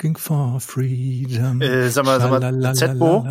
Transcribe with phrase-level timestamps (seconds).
[0.00, 1.60] Looking for freedom.
[1.60, 2.74] Äh, sag mal, sag mal.
[2.76, 3.26] Zbo?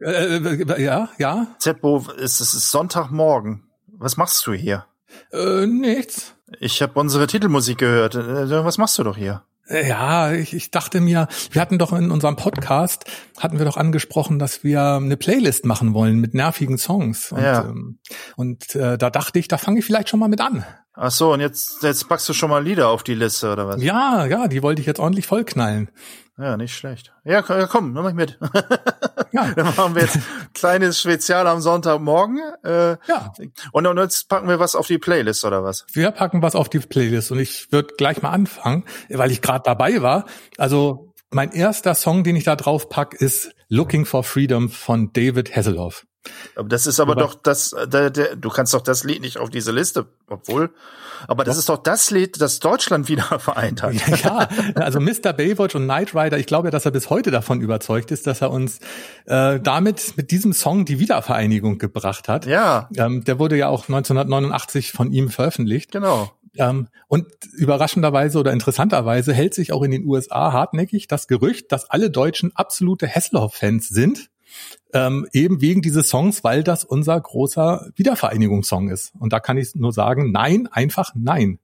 [0.00, 1.48] Äh, äh, ja, ja.
[1.58, 3.64] Zeppo, es ist Sonntagmorgen.
[3.88, 4.86] Was machst du hier?
[5.32, 6.36] Äh, nichts.
[6.60, 8.14] Ich habe unsere Titelmusik gehört.
[8.14, 9.42] Äh, Was machst du doch hier?
[9.66, 13.04] Äh, Ja, ich, ich dachte mir, wir hatten doch in unserem Podcast,
[13.40, 17.32] hatten wir doch angesprochen, dass wir eine Playlist machen wollen mit nervigen Songs.
[17.32, 17.62] Und, Ja.
[17.64, 17.98] ähm,
[18.36, 20.64] und äh, da dachte ich, da fange ich vielleicht schon mal mit an.
[20.94, 23.82] Ach so, und jetzt, jetzt packst du schon mal Lieder auf die Liste, oder was?
[23.82, 25.90] Ja, ja, die wollte ich jetzt ordentlich vollknallen.
[26.38, 27.12] Ja, nicht schlecht.
[27.24, 28.38] Ja, komm, komm, nimm mich mit.
[29.34, 30.18] Ja, Dann machen wir jetzt
[30.54, 32.38] kleines Spezial am Sonntagmorgen.
[32.64, 33.32] Äh, ja.
[33.72, 35.86] und, und jetzt packen wir was auf die Playlist, oder was?
[35.92, 39.62] Wir packen was auf die Playlist und ich würde gleich mal anfangen, weil ich gerade
[39.64, 40.26] dabei war.
[40.58, 45.56] Also mein erster Song, den ich da drauf pack, ist Looking for Freedom von David
[45.56, 46.04] Hasselhoff.
[46.56, 49.20] Aber das ist aber Aber- doch das, äh, der, der, du kannst doch das Lied
[49.20, 50.70] nicht auf diese Liste, obwohl,
[51.28, 53.94] aber das ist doch das Lied, das Deutschland wieder vereint hat.
[54.22, 55.32] Ja, also Mr.
[55.32, 58.40] Baywatch und Knight Rider, ich glaube ja, dass er bis heute davon überzeugt ist, dass
[58.40, 58.78] er uns
[59.26, 62.46] äh, damit mit diesem Song die Wiedervereinigung gebracht hat.
[62.46, 65.92] Ja, Ähm, der wurde ja auch 1989 von ihm veröffentlicht.
[65.92, 66.32] genau.
[66.56, 71.88] Ähm, und überraschenderweise oder interessanterweise hält sich auch in den USA hartnäckig das Gerücht, dass
[71.88, 74.28] alle Deutschen absolute Hasselhoff-Fans sind.
[74.94, 79.12] Ähm, eben wegen dieses Songs, weil das unser großer Wiedervereinigungssong ist.
[79.18, 81.58] Und da kann ich nur sagen, nein, einfach nein.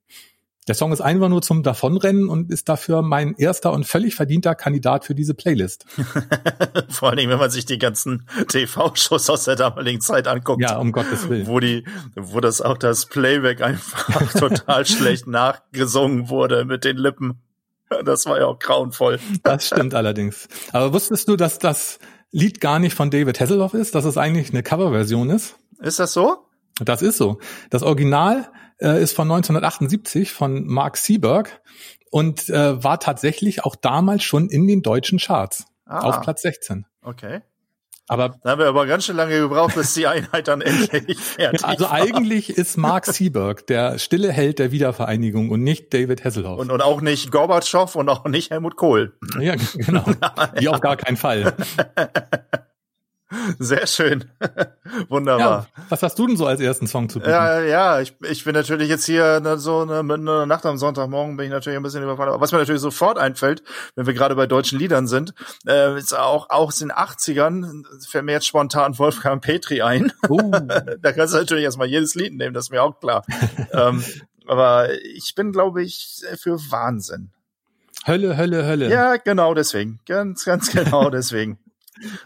[0.69, 4.55] Der Song ist einfach nur zum Davonrennen und ist dafür mein erster und völlig verdienter
[4.55, 5.87] Kandidat für diese Playlist.
[6.91, 10.61] Vor allen Dingen, wenn man sich die ganzen TV-Shows aus der damaligen Zeit anguckt.
[10.61, 11.47] Ja, um Gottes Willen.
[11.47, 17.41] Wo die, wo das auch das Playback einfach total schlecht nachgesungen wurde mit den Lippen.
[18.05, 19.19] Das war ja auch grauenvoll.
[19.43, 20.49] Das stimmt allerdings.
[20.73, 21.99] Aber wusstest du, dass das
[22.31, 25.57] Lied gar nicht von David Hasselhoff ist, dass es eigentlich eine Coverversion ist?
[25.81, 26.45] Ist das so?
[26.81, 27.39] Das ist so.
[27.71, 28.49] Das Original
[28.81, 31.61] äh, ist von 1978 von Mark Seberg
[32.11, 36.01] und äh, war tatsächlich auch damals schon in den deutschen Charts Ah.
[36.01, 36.85] auf Platz 16.
[37.03, 37.41] Okay.
[38.09, 41.65] Aber Da haben wir aber ganz schön lange gebraucht, bis die Einheit dann endlich fertig
[41.65, 41.93] also war.
[41.93, 46.59] eigentlich ist Mark Seberg der stille Held der Wiedervereinigung und nicht David Hasselhoff.
[46.59, 49.15] Und, und auch nicht Gorbatschow und auch nicht Helmut Kohl.
[49.41, 50.05] ja, genau.
[50.59, 51.55] Wie auf gar keinen Fall.
[53.59, 54.25] Sehr schön.
[54.91, 55.69] Ja, Wunderbar.
[55.91, 57.31] was hast du denn so als ersten Song zu bieten?
[57.31, 60.79] Ja, ja, ich, ich bin natürlich jetzt hier ne, so ne, mit einer Nacht am
[60.79, 62.31] Sonntagmorgen bin ich natürlich ein bisschen überfallen.
[62.31, 63.63] Aber was mir natürlich sofort einfällt,
[63.97, 65.35] wenn wir gerade bei deutschen Liedern sind,
[65.67, 70.11] äh, ist auch, auch aus den 80ern, fällt mir jetzt spontan Wolfgang Petri ein.
[70.31, 70.41] Oh,
[71.03, 73.25] da kannst du natürlich erstmal jedes Lied nehmen, das ist mir auch klar.
[73.73, 74.03] ähm,
[74.47, 77.31] aber ich bin, glaube ich, für Wahnsinn.
[78.07, 78.89] Hölle, Hölle, Hölle.
[78.91, 80.01] Ja, genau deswegen.
[80.07, 81.59] Ganz, ganz genau deswegen.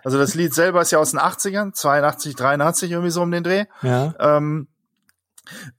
[0.05, 3.45] Also das Lied selber ist ja aus den 80ern, 82, 83 irgendwie so um den
[3.45, 3.65] Dreh.
[3.83, 4.15] ja.
[4.19, 4.69] Ähm,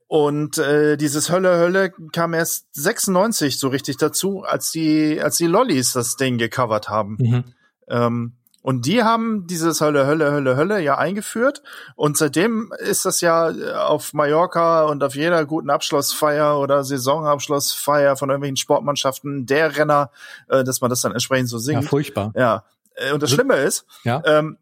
[0.08, 5.48] und äh, dieses Hölle Hölle kam erst 96 so richtig dazu, als die als die
[5.48, 7.18] Lollis das Ding gecovert haben.
[7.20, 7.44] Mhm.
[7.88, 11.64] Ähm, und die haben dieses Hölle Hölle Hölle Hölle ja eingeführt
[11.96, 18.16] und seitdem ist das ja äh, auf Mallorca und auf jeder guten Abschlussfeier oder Saisonabschlussfeier
[18.16, 20.12] von irgendwelchen Sportmannschaften der Renner,
[20.48, 21.86] äh, dass man das dann entsprechend so ja, singt.
[21.86, 22.34] furchtbar.
[22.36, 22.66] Ja.
[22.96, 24.22] Äh, Und das Schlimme ist, Ja.
[24.26, 24.58] ähm,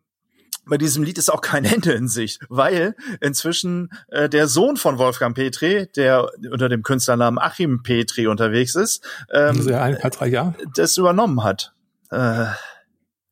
[0.66, 4.97] bei diesem Lied ist auch kein Ende in Sicht, weil inzwischen äh, der Sohn von
[5.00, 9.03] Wolfgang Petri, der unter dem Künstlernamen Achim Petri unterwegs ist,
[9.34, 10.53] ähm, Also ein paar, drei Jahre.
[10.75, 11.74] das übernommen hat.
[12.12, 12.46] Äh,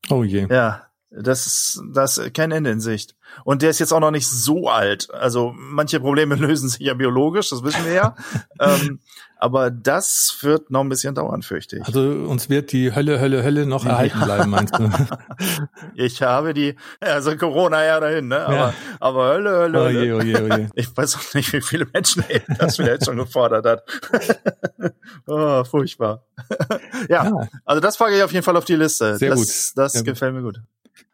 [0.10, 0.48] Oh je.
[0.50, 3.16] ja, das ist das ist kein Ende in Sicht.
[3.44, 5.12] Und der ist jetzt auch noch nicht so alt.
[5.14, 8.16] Also manche Probleme lösen sich ja biologisch, das wissen wir ja.
[8.60, 9.00] ähm,
[9.42, 11.86] aber das wird noch ein bisschen dauern, fürchte ich.
[11.86, 14.90] Also uns wird die Hölle, Hölle, Hölle noch erhalten bleiben, meinst du?
[15.96, 18.40] Ich habe die, also Corona ja dahin, ne?
[18.46, 18.74] Aber, Ja.
[19.00, 20.06] aber Hölle, Hölle, Oh Hölle.
[20.06, 20.68] je, oh je, oh.
[20.76, 22.24] Ich weiß auch nicht, wie viele Menschen
[22.58, 23.84] das jetzt schon gefordert hat.
[25.28, 26.24] oh, furchtbar.
[27.10, 27.48] ja, Ja.
[27.66, 29.18] also das packe ich auf jeden Fall auf die Liste.
[29.18, 29.48] Sehr das, gut.
[29.78, 30.08] Das Sehr gut.
[30.10, 30.60] gefällt mir gut.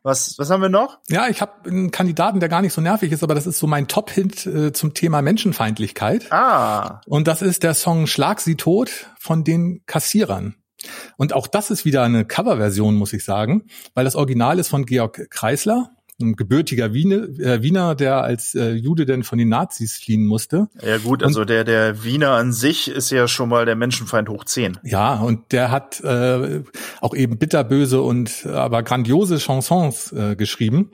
[0.06, 1.00] Was, was haben wir noch?
[1.10, 3.66] Ja, ich habe einen Kandidaten, der gar nicht so nervig ist, aber das ist so
[3.66, 6.32] mein Top-Hit äh, zum Thema Menschenfeindlichkeit.
[6.32, 10.58] Ah, Und das ist der Song Schlag sie tot von den Kassierern.
[11.18, 13.64] Und auch das ist wieder eine Coverversion, muss ich sagen,
[13.96, 15.90] weil das Original ist von Georg Kreisler,
[16.22, 20.68] ein gebürtiger Wiener, äh, Wiener der als äh, Jude denn von den Nazis fliehen musste.
[20.82, 24.46] ja gut, also der, der Wiener an sich ist ja schon mal der Menschenfeind hoch
[24.46, 24.80] 10.
[24.84, 26.64] Ja, und der hat äh,
[27.02, 30.92] auch eben bitterböse und aber grandiose Chansons äh, geschrieben.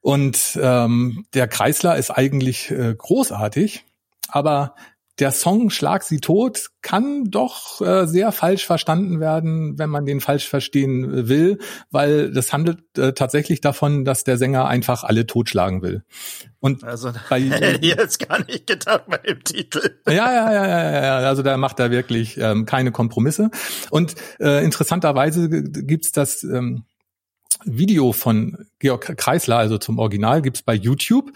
[0.00, 3.84] Und ähm, der Kreisler ist eigentlich äh, großartig,
[4.28, 4.74] aber
[5.20, 10.20] der Song Schlag sie tot kann doch äh, sehr falsch verstanden werden, wenn man den
[10.20, 11.58] falsch verstehen will,
[11.90, 16.02] weil das handelt äh, tatsächlich davon, dass der Sänger einfach alle totschlagen will.
[16.58, 19.98] Und also bei, hätte ich jetzt gar nicht gedacht bei dem Titel.
[20.06, 21.16] Ja, ja, ja, ja, ja.
[21.28, 23.50] Also da macht er wirklich ähm, keine Kompromisse.
[23.90, 26.84] Und äh, interessanterweise gibt's das ähm,
[27.64, 31.30] Video von Georg Kreisler, also zum Original, gibt's bei YouTube.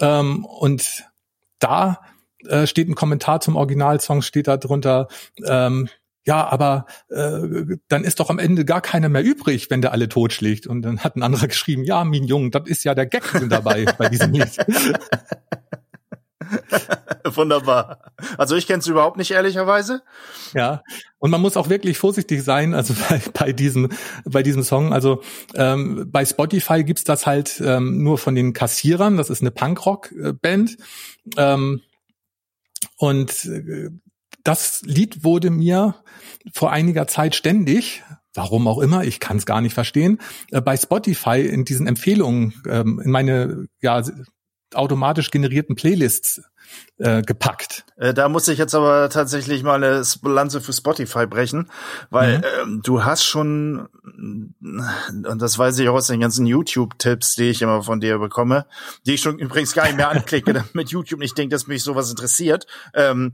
[0.00, 1.04] Ähm, und
[1.58, 2.00] da
[2.46, 5.08] äh, steht ein Kommentar zum Originalsong, steht da drunter,
[5.46, 5.88] ähm,
[6.26, 10.08] ja, aber äh, dann ist doch am Ende gar keiner mehr übrig, wenn der alle
[10.08, 10.66] totschlägt.
[10.66, 13.86] Und dann hat ein anderer geschrieben, ja, mein Junge, das ist ja der Gag dabei
[13.98, 14.56] bei diesem Lied.
[17.24, 18.12] Wunderbar.
[18.36, 20.02] Also ich kenne es überhaupt nicht, ehrlicherweise.
[20.52, 20.82] Ja,
[21.18, 23.88] und man muss auch wirklich vorsichtig sein, also bei, bei diesem
[24.24, 24.92] bei diesem Song.
[24.92, 25.22] Also
[25.54, 29.16] ähm, bei Spotify gibt's das halt ähm, nur von den Kassierern.
[29.16, 30.76] Das ist eine Punkrock-Band.
[31.36, 31.82] Ähm,
[33.00, 33.88] und äh,
[34.44, 35.94] das Lied wurde mir
[36.52, 38.02] vor einiger Zeit ständig,
[38.34, 40.18] warum auch immer, ich kann es gar nicht verstehen,
[40.50, 44.02] äh, bei Spotify in diesen Empfehlungen ähm, in meine ja
[44.74, 46.42] automatisch generierten Playlists
[46.98, 47.84] äh, gepackt.
[47.96, 51.70] Äh, da muss ich jetzt aber tatsächlich mal eine Lanze für Spotify brechen,
[52.10, 52.44] weil mhm.
[52.62, 57.62] ähm, du hast schon, und das weiß ich auch aus den ganzen YouTube-Tipps, die ich
[57.62, 58.66] immer von dir bekomme,
[59.06, 62.10] die ich schon übrigens gar nicht mehr anklicke, damit YouTube nicht denkt, dass mich sowas
[62.10, 62.66] interessiert.
[62.94, 63.32] Ähm,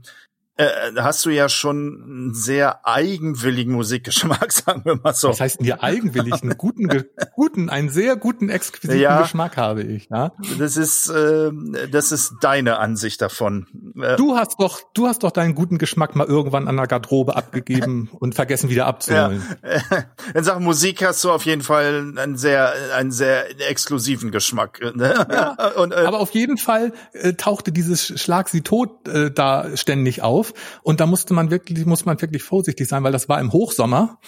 [0.57, 0.67] äh,
[0.97, 5.29] hast du ja schon einen sehr eigenwilligen Musikgeschmack, sagen wir mal so.
[5.29, 6.41] Was heißt denn hier eigenwillig?
[6.41, 7.05] Einen guten,
[7.35, 10.09] guten, einen sehr guten, exquisiten ja, Geschmack habe ich.
[10.09, 10.31] Ja?
[10.57, 11.51] Das ist, äh,
[11.91, 13.67] das ist deine Ansicht davon.
[14.01, 17.35] Äh, du hast doch, du hast doch deinen guten Geschmack mal irgendwann an der Garderobe
[17.35, 19.43] abgegeben und vergessen wieder abzuholen.
[19.63, 20.05] Ja.
[20.33, 24.81] In Sachen Musik hast du auf jeden Fall einen sehr, einen sehr exklusiven Geschmack.
[24.95, 25.27] Ne?
[25.29, 29.77] Ja, und, äh, aber auf jeden Fall äh, tauchte dieses Schlag sie tot äh, da
[29.77, 30.79] ständig auf auf.
[30.83, 34.19] Und da musste man wirklich, muss man wirklich vorsichtig sein, weil das war im Hochsommer.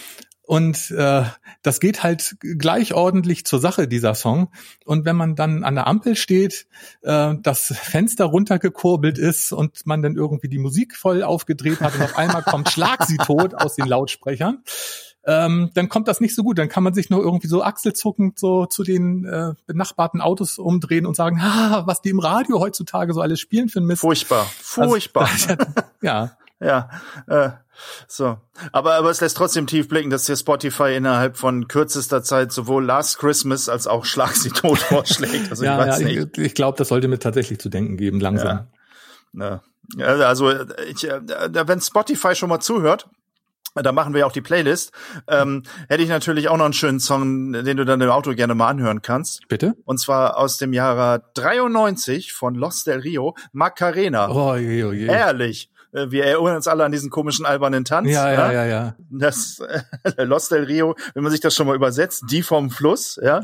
[0.41, 1.25] Und äh,
[1.61, 4.51] das geht halt gleich ordentlich zur Sache, dieser Song.
[4.83, 6.65] Und wenn man dann an der Ampel steht,
[7.03, 12.01] äh, das Fenster runtergekurbelt ist und man dann irgendwie die Musik voll aufgedreht hat und
[12.01, 14.63] auf einmal kommt Schlag sie tot aus den Lautsprechern,
[15.25, 16.57] ähm, dann kommt das nicht so gut.
[16.57, 21.05] Dann kann man sich nur irgendwie so achselzuckend so zu den äh, benachbarten Autos umdrehen
[21.05, 24.01] und sagen, ha, was die im Radio heutzutage so alles spielen für ein Mist.
[24.01, 25.29] Furchtbar, also, furchtbar.
[25.49, 25.55] Also,
[26.01, 26.31] ja.
[26.61, 26.89] Ja,
[27.27, 27.51] äh,
[28.07, 28.37] so.
[28.73, 32.83] Aber, aber es lässt trotzdem tief blicken, dass hier Spotify innerhalb von kürzester Zeit sowohl
[32.83, 35.49] Last Christmas als auch Schlag sie tot vorschlägt.
[35.49, 36.37] Also ja, ich weiß ja, nicht.
[36.37, 38.67] Ich, ich glaube, das sollte mir tatsächlich zu denken geben, langsam.
[39.33, 39.61] Ja.
[39.95, 41.19] Ja, also ich, äh,
[41.67, 43.07] wenn Spotify schon mal zuhört,
[43.75, 44.91] da machen wir ja auch die Playlist.
[45.27, 48.55] Ähm, hätte ich natürlich auch noch einen schönen Song, den du dann im Auto gerne
[48.55, 49.47] mal anhören kannst.
[49.47, 49.75] Bitte?
[49.85, 54.29] Und zwar aus dem Jahre 93 von Los del Rio, Macarena.
[54.29, 55.05] Oh, je, je.
[55.05, 55.69] Ehrlich.
[55.91, 58.09] Äh, wir erinnern uns alle an diesen komischen albernen Tanz.
[58.09, 58.95] Ja, ja, ja, ja.
[59.09, 63.19] Das äh, Los del Rio, wenn man sich das schon mal übersetzt, die vom Fluss,
[63.21, 63.41] ja.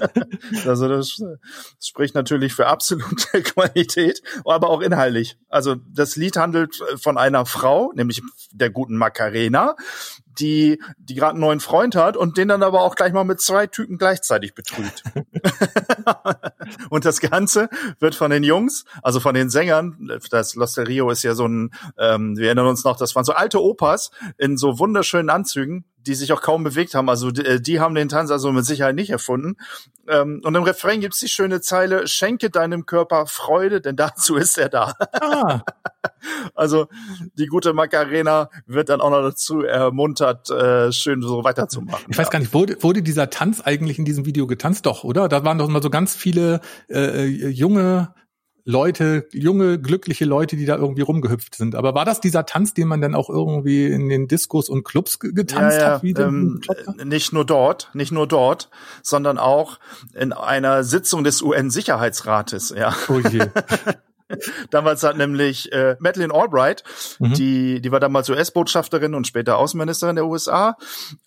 [0.66, 5.38] also das, das spricht natürlich für absolute Qualität, aber auch inhaltlich.
[5.48, 8.22] Also das Lied handelt von einer Frau, nämlich
[8.52, 9.76] der guten Macarena,
[10.38, 13.40] die, die gerade einen neuen Freund hat und den dann aber auch gleich mal mit
[13.40, 15.02] zwei Typen gleichzeitig betrügt.
[16.90, 21.10] und das Ganze wird von den Jungs, also von den Sängern, das Los del Rio
[21.10, 24.56] ist ja so ein, ähm, wir erinnern uns noch, das waren so alte Opas in
[24.56, 27.08] so wunderschönen Anzügen, die sich auch kaum bewegt haben.
[27.08, 29.56] Also die, äh, die haben den Tanz also mit Sicherheit nicht erfunden.
[30.08, 34.56] Ähm, und im Refrain gibt's die schöne Zeile, schenke deinem Körper Freude, denn dazu ist
[34.58, 34.94] er da.
[35.12, 35.62] Ah.
[36.54, 36.86] also
[37.34, 42.06] die gute Macarena wird dann auch noch dazu ermuntert, äh, schön so weiterzumachen.
[42.08, 44.86] Ich weiß gar nicht, wurde, wurde dieser Tanz eigentlich in diesem Video getanzt?
[44.86, 45.28] Doch, oder?
[45.28, 48.14] Da waren doch mal so ganz viele äh, junge
[48.68, 51.76] Leute, junge, glückliche Leute, die da irgendwie rumgehüpft sind.
[51.76, 55.20] Aber war das dieser Tanz, den man dann auch irgendwie in den Diskos und Clubs
[55.20, 56.18] getanzt ja, ja, hat?
[56.18, 56.60] Ähm,
[57.04, 58.68] nicht nur dort, nicht nur dort,
[59.02, 59.78] sondern auch
[60.14, 62.92] in einer Sitzung des UN-Sicherheitsrates, ja.
[63.08, 63.46] Oh je.
[64.70, 66.82] damals hat nämlich äh, Madeleine Albright,
[67.20, 67.34] mhm.
[67.34, 70.76] die, die war damals US-Botschafterin und später Außenministerin der USA,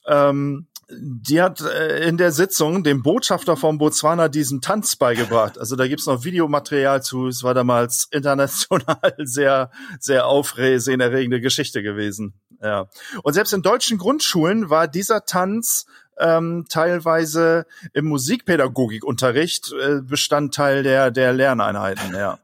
[0.07, 5.59] ähm, die hat äh, in der Sitzung dem Botschafter von Botswana diesen Tanz beigebracht.
[5.59, 7.27] Also da gibt's noch Videomaterial zu.
[7.27, 12.33] Es war damals international sehr, sehr aufsehenerregende Geschichte gewesen.
[12.61, 12.87] Ja.
[13.23, 15.85] Und selbst in deutschen Grundschulen war dieser Tanz
[16.17, 22.13] ähm, teilweise im Musikpädagogikunterricht äh, Bestandteil der, der Lerneinheiten.
[22.13, 22.39] Ja.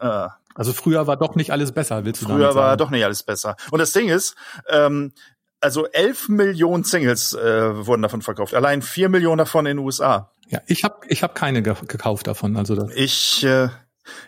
[0.00, 0.28] Äh.
[0.54, 3.54] Also früher war doch nicht alles besser, willst du Früher war doch nicht alles besser.
[3.70, 4.34] Und das Ding ist,
[4.68, 5.12] ähm,
[5.60, 8.54] also elf Millionen Singles äh, wurden davon verkauft.
[8.54, 10.32] Allein vier Millionen davon in den USA.
[10.48, 12.56] Ja, ich habe ich hab keine ge gekauft davon.
[12.56, 12.90] Also das.
[12.94, 13.68] Ich äh,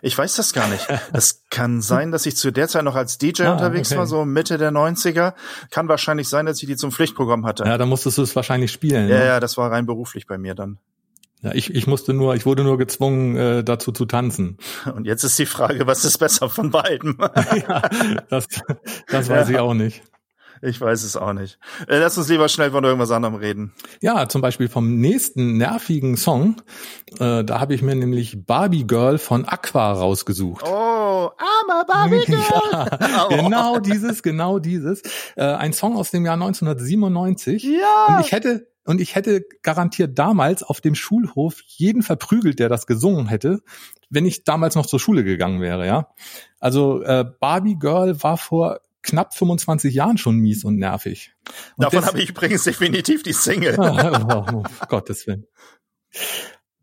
[0.03, 0.87] Ich weiß das gar nicht.
[1.13, 3.99] Es kann sein, dass ich zu der Zeit noch als DJ ah, unterwegs okay.
[3.99, 5.35] war, so Mitte der 90er.
[5.71, 7.65] Kann wahrscheinlich sein, dass ich die zum Pflichtprogramm hatte.
[7.65, 9.09] Ja, dann musstest du es wahrscheinlich spielen.
[9.09, 9.27] Ja, ne?
[9.27, 10.79] ja, das war rein beruflich bei mir dann.
[11.43, 14.59] Ja, ich, ich musste nur, ich wurde nur gezwungen, äh, dazu zu tanzen.
[14.95, 17.17] Und jetzt ist die Frage, was ist besser von beiden?
[17.67, 17.83] ja,
[18.29, 18.47] das,
[19.09, 19.55] das weiß ja.
[19.55, 20.03] ich auch nicht.
[20.63, 21.59] Ich weiß es auch nicht.
[21.89, 23.73] Äh, lass uns lieber schnell von irgendwas anderem reden.
[24.01, 26.57] Ja, zum Beispiel vom nächsten nervigen Song.
[27.19, 30.63] Äh, da habe ich mir nämlich Barbie Girl von Aqua rausgesucht.
[30.67, 32.41] Oh, I'm a Barbie Girl.
[32.73, 35.03] ja, genau dieses, genau dieses.
[35.37, 37.63] Äh, ein Song aus dem Jahr 1997.
[37.65, 38.17] Ja.
[38.17, 42.87] Und ich hätte und ich hätte garantiert damals auf dem Schulhof jeden verprügelt, der das
[42.87, 43.61] gesungen hätte,
[44.09, 46.09] wenn ich damals noch zur Schule gegangen wäre, ja.
[46.59, 51.35] Also äh, Barbie Girl war vor knapp 25 Jahren schon mies und nervig.
[51.77, 53.77] Und Davon habe ich übrigens definitiv die Single.
[53.79, 53.97] oh,
[54.33, 55.47] oh, oh, Gottes Willen.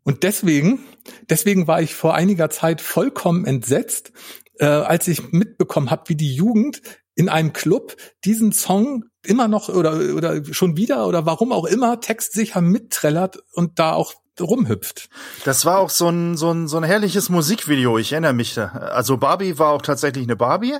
[0.02, 0.80] Und deswegen,
[1.28, 4.12] deswegen war ich vor einiger Zeit vollkommen entsetzt,
[4.58, 6.80] äh, als ich mitbekommen habe, wie die Jugend
[7.14, 12.00] in einem Club diesen Song immer noch oder oder schon wieder oder warum auch immer
[12.00, 15.08] textsicher mitträllert und da auch rumhüpft.
[15.44, 18.66] Das war auch so ein, so ein, so ein herrliches Musikvideo, ich erinnere mich da.
[18.66, 20.76] Also Barbie war auch tatsächlich eine Barbie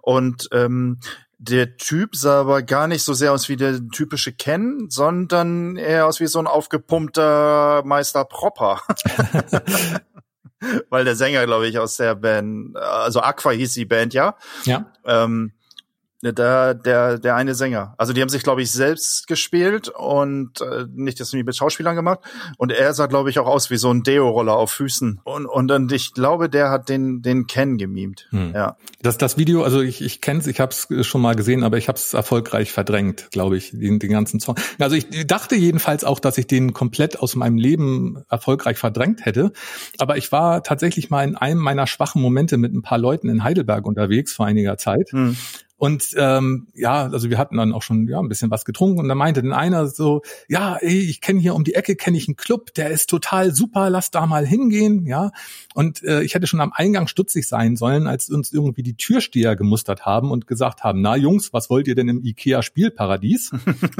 [0.00, 0.98] und ähm,
[1.38, 6.06] der Typ sah aber gar nicht so sehr aus wie der typische Ken, sondern eher
[6.06, 8.80] aus wie so ein aufgepumpter Meister Propper.
[10.88, 14.36] Weil der Sänger, glaube ich, aus der Band, also Aqua hieß die Band, ja.
[14.64, 14.92] Ja.
[15.04, 15.52] Ähm,
[16.22, 17.94] der, der, der eine Sänger.
[17.98, 22.20] Also die haben sich, glaube ich, selbst gespielt und äh, nicht das mit Schauspielern gemacht.
[22.58, 25.20] Und er sah, glaube ich, auch aus wie so ein Deo-Roller auf Füßen.
[25.24, 28.28] Und, und dann, ich glaube, der hat den, den Ken gemimt.
[28.30, 28.52] Hm.
[28.54, 28.76] Ja.
[29.02, 31.76] Das, das Video, also ich, ich kenne es, ich habe es schon mal gesehen, aber
[31.76, 34.54] ich habe es erfolgreich verdrängt, glaube ich, den, den ganzen Song.
[34.78, 39.52] Also ich dachte jedenfalls auch, dass ich den komplett aus meinem Leben erfolgreich verdrängt hätte.
[39.98, 43.42] Aber ich war tatsächlich mal in einem meiner schwachen Momente mit ein paar Leuten in
[43.42, 45.10] Heidelberg unterwegs vor einiger Zeit.
[45.10, 45.36] Hm.
[45.82, 49.08] Und ähm, ja, also wir hatten dann auch schon ja ein bisschen was getrunken und
[49.08, 52.28] da meinte dann einer so, ja, ey, ich kenne hier um die Ecke kenne ich
[52.28, 55.32] einen Club, der ist total super, lass da mal hingehen, ja.
[55.74, 59.56] Und äh, ich hätte schon am Eingang stutzig sein sollen, als uns irgendwie die Türsteher
[59.56, 63.50] gemustert haben und gesagt haben, na Jungs, was wollt ihr denn im Ikea Spielparadies?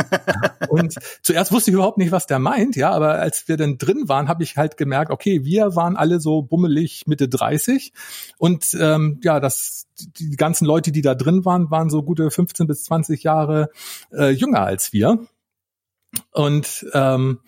[0.69, 4.05] und zuerst wusste ich überhaupt nicht, was der meint, ja, aber als wir dann drin
[4.09, 7.93] waren, habe ich halt gemerkt, okay, wir waren alle so bummelig Mitte 30
[8.39, 12.67] und ähm, ja, das die ganzen Leute, die da drin waren, waren so gute 15
[12.67, 13.71] bis 20 Jahre
[14.13, 15.27] äh, jünger als wir.
[16.31, 17.41] Und ähm,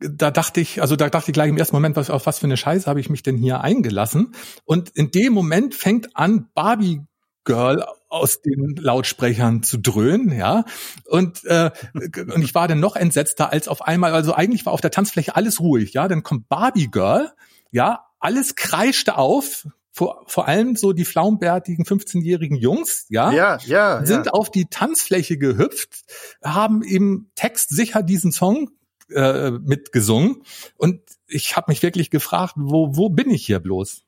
[0.00, 2.46] da dachte ich, also da dachte ich gleich im ersten Moment, was, auf was für
[2.46, 4.34] eine Scheiße habe ich mich denn hier eingelassen?
[4.64, 7.02] Und in dem Moment fängt an, Barbie
[7.44, 10.64] Girl aus den Lautsprechern zu dröhnen, ja.
[11.06, 14.80] Und, äh, und ich war dann noch entsetzter als auf einmal, also eigentlich war auf
[14.80, 16.08] der Tanzfläche alles ruhig, ja.
[16.08, 17.32] Dann kommt Barbie Girl,
[17.70, 19.66] ja, alles kreischte auf,
[19.98, 24.32] vor, vor allem so die flaumbärtigen 15-jährigen Jungs, ja, ja, ja, sind ja.
[24.32, 26.04] auf die Tanzfläche gehüpft,
[26.40, 28.70] haben im Text sicher diesen Song
[29.10, 30.44] äh, mitgesungen
[30.76, 34.04] und ich habe mich wirklich gefragt, wo wo bin ich hier bloß?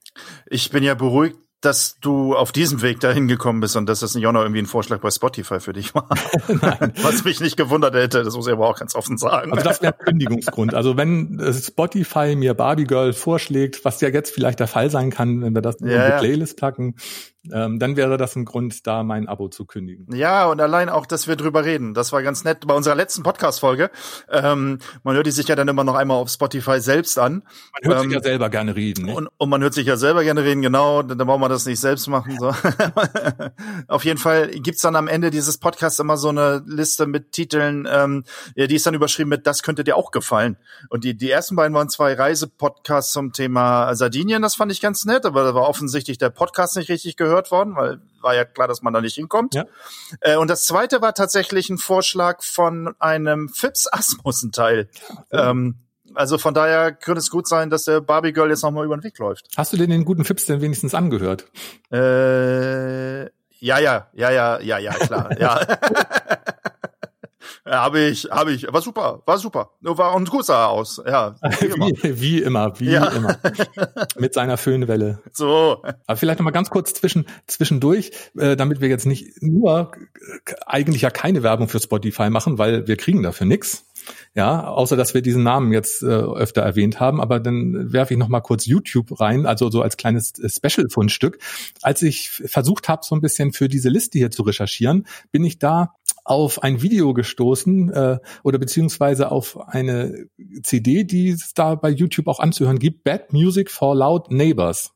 [0.46, 4.14] Ich bin ja beruhigt, dass du auf diesem Weg dahin gekommen bist und dass das
[4.14, 6.08] nicht auch noch irgendwie ein Vorschlag bei Spotify für dich war.
[7.02, 9.52] Was mich nicht gewundert hätte, das muss ich aber auch ganz offen sagen.
[9.52, 10.74] Also das wäre Kündigungsgrund.
[10.74, 15.42] Also wenn Spotify mir Barbie Girl vorschlägt, was ja jetzt vielleicht der Fall sein kann,
[15.42, 16.94] wenn wir das in ja, die Playlist packen,
[17.50, 20.14] ähm, dann wäre das ein Grund, da mein Abo zu kündigen.
[20.14, 21.94] Ja, und allein auch, dass wir drüber reden.
[21.94, 23.90] Das war ganz nett bei unserer letzten Podcast-Folge.
[24.30, 27.42] Ähm, man hört die sich ja dann immer noch einmal auf Spotify selbst an.
[27.82, 29.06] Man hört ähm, sich ja selber gerne reden.
[29.06, 29.14] Ne?
[29.14, 31.02] Und, und man hört sich ja selber gerne reden, genau.
[31.02, 32.36] Dann braucht man das nicht selbst machen.
[32.38, 32.52] So.
[33.88, 37.88] auf jeden Fall gibt's dann am Ende dieses Podcasts immer so eine Liste mit Titeln,
[37.90, 40.58] ähm, die ist dann überschrieben mit Das könnte dir auch gefallen.
[40.90, 44.42] Und die, die ersten beiden waren zwei Reisepodcasts zum Thema Sardinien.
[44.42, 47.50] Das fand ich ganz nett, aber da war offensichtlich der Podcast nicht richtig gehört gehört
[47.50, 49.54] worden, weil war ja klar, dass man da nicht hinkommt.
[49.54, 49.64] Ja.
[50.20, 54.88] Äh, und das zweite war tatsächlich ein Vorschlag von einem Fips Asmussen-Teil.
[55.32, 55.50] Ja.
[55.50, 55.76] Ähm,
[56.14, 59.04] also von daher könnte es gut sein, dass der Barbie Girl jetzt nochmal über den
[59.04, 59.46] Weg läuft.
[59.56, 61.46] Hast du denn den guten Fips denn wenigstens angehört?
[61.92, 63.22] Äh,
[63.62, 65.60] ja, ja, ja, ja, ja, ja, klar, ja.
[67.70, 68.66] Habe ich, habe ich.
[68.72, 69.70] War super, war super.
[69.80, 71.00] War und gut sah er aus.
[71.06, 72.80] Ja, wie immer, wie, wie immer.
[72.80, 73.06] Wie ja.
[73.08, 73.38] immer.
[74.18, 75.20] Mit seiner Föhnwelle.
[75.32, 75.82] So.
[76.06, 79.92] Aber vielleicht noch mal ganz kurz zwischen zwischendurch, äh, damit wir jetzt nicht nur
[80.46, 83.84] äh, eigentlich ja keine Werbung für Spotify machen, weil wir kriegen dafür nix.
[84.34, 88.18] Ja, außer dass wir diesen Namen jetzt äh, öfter erwähnt haben, aber dann werfe ich
[88.18, 91.38] noch mal kurz YouTube rein, also so als kleines äh, Special-Fundstück.
[91.82, 95.58] Als ich versucht habe, so ein bisschen für diese Liste hier zu recherchieren, bin ich
[95.58, 100.26] da auf ein Video gestoßen äh, oder beziehungsweise auf eine
[100.62, 104.92] CD, die es da bei YouTube auch anzuhören gibt, Bad Music for Loud Neighbors.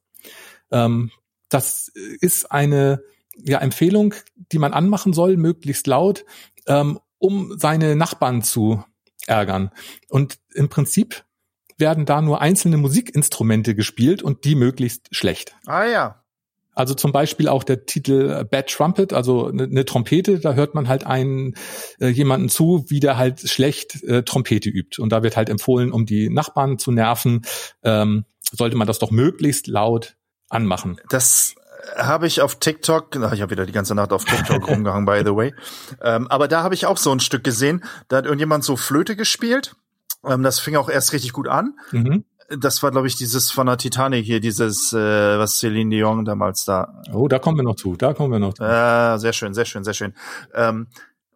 [0.70, 1.10] Ähm,
[1.48, 1.88] das
[2.20, 3.02] ist eine
[3.36, 4.14] ja, Empfehlung,
[4.52, 6.24] die man anmachen soll, möglichst laut,
[6.66, 8.84] ähm, um seine Nachbarn zu
[9.26, 9.70] ärgern.
[10.08, 11.24] Und im Prinzip
[11.78, 15.56] werden da nur einzelne Musikinstrumente gespielt und die möglichst schlecht.
[15.66, 16.23] Ah ja.
[16.74, 20.88] Also zum Beispiel auch der Titel Bad Trumpet, also eine, eine Trompete, da hört man
[20.88, 21.54] halt einen
[22.00, 25.00] äh, jemanden zu, wie der halt schlecht äh, Trompete übt.
[25.00, 27.42] Und da wird halt empfohlen, um die Nachbarn zu nerven,
[27.82, 30.16] ähm, sollte man das doch möglichst laut
[30.48, 31.00] anmachen.
[31.08, 31.54] Das
[31.96, 35.34] habe ich auf TikTok, ich habe wieder die ganze Nacht auf TikTok rumgehangen, by the
[35.34, 35.54] way.
[36.02, 39.16] Ähm, aber da habe ich auch so ein Stück gesehen, da hat irgendjemand so Flöte
[39.16, 39.76] gespielt.
[40.24, 41.74] Ähm, das fing auch erst richtig gut an.
[41.92, 42.24] Mhm.
[42.48, 46.64] Das war, glaube ich, dieses von der Titanic hier, dieses, äh, was Celine Dion damals
[46.64, 47.02] da.
[47.12, 48.64] Oh, da kommen wir noch zu, da kommen wir noch zu.
[48.64, 50.14] Äh, sehr schön, sehr schön, sehr schön.
[50.54, 50.88] Ähm,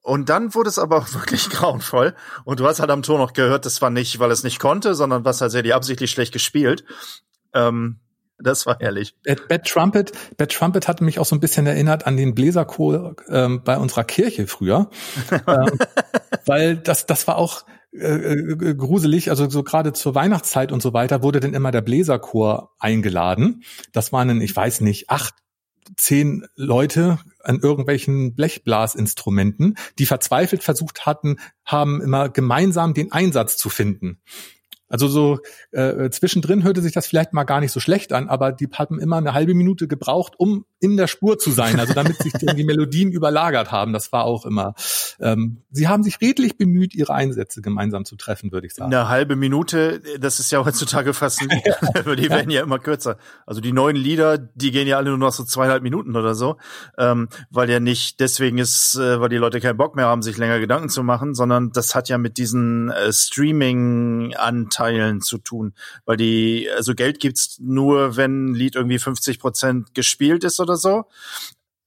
[0.02, 2.14] und dann wurde es aber auch wirklich grauenvoll.
[2.44, 4.94] Und du hast halt am Ton noch gehört, das war nicht, weil es nicht konnte,
[4.94, 6.84] sondern was halt sehr die absichtlich schlecht gespielt.
[7.54, 8.00] Ähm,
[8.38, 9.14] das war herrlich.
[9.24, 13.16] Bad, Bad Trumpet, Bad Trumpet hat mich auch so ein bisschen erinnert an den Bläserchor
[13.28, 14.90] ähm, bei unserer Kirche früher,
[15.46, 15.78] ähm,
[16.46, 19.30] weil das das war auch äh, äh, gruselig.
[19.30, 23.62] Also so gerade zur Weihnachtszeit und so weiter wurde dann immer der Bläserchor eingeladen.
[23.92, 25.34] Das waren, ich weiß nicht, acht
[25.96, 33.70] zehn Leute an irgendwelchen Blechblasinstrumenten, die verzweifelt versucht hatten, haben immer gemeinsam den Einsatz zu
[33.70, 34.20] finden.
[34.88, 35.38] Also so
[35.70, 38.98] äh, zwischendrin hörte sich das vielleicht mal gar nicht so schlecht an, aber die haben
[38.98, 42.64] immer eine halbe Minute gebraucht, um in der Spur zu sein, also damit sich die
[42.64, 43.92] Melodien überlagert haben.
[43.92, 44.74] Das war auch immer.
[45.20, 48.92] Ähm, sie haben sich redlich bemüht, ihre Einsätze gemeinsam zu treffen, würde ich sagen.
[48.92, 53.18] Eine halbe Minute, das ist ja heutzutage fast, die werden ja immer kürzer.
[53.44, 56.56] Also die neuen Lieder, die gehen ja alle nur noch so zweieinhalb Minuten oder so,
[56.96, 60.38] ähm, weil ja nicht deswegen ist, äh, weil die Leute keinen Bock mehr haben, sich
[60.38, 64.77] länger Gedanken zu machen, sondern das hat ja mit diesen äh, Streaming-Anteilen
[65.20, 70.44] zu tun, weil die, also Geld gibt's nur, wenn ein Lied irgendwie 50 Prozent gespielt
[70.44, 71.04] ist oder so.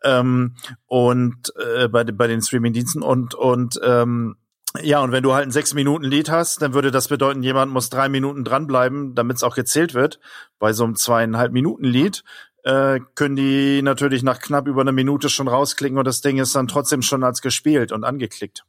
[0.03, 0.55] Ähm,
[0.87, 4.35] und äh, bei, bei den Streaming-Diensten und und ähm,
[4.81, 7.73] ja, und wenn du halt ein sechs Minuten Lied hast, dann würde das bedeuten, jemand
[7.73, 10.19] muss drei Minuten dranbleiben, damit es auch gezählt wird.
[10.59, 12.23] Bei so einem zweieinhalb Minuten Lied
[12.63, 16.55] äh, können die natürlich nach knapp über einer Minute schon rausklicken und das Ding ist
[16.55, 18.63] dann trotzdem schon als gespielt und angeklickt.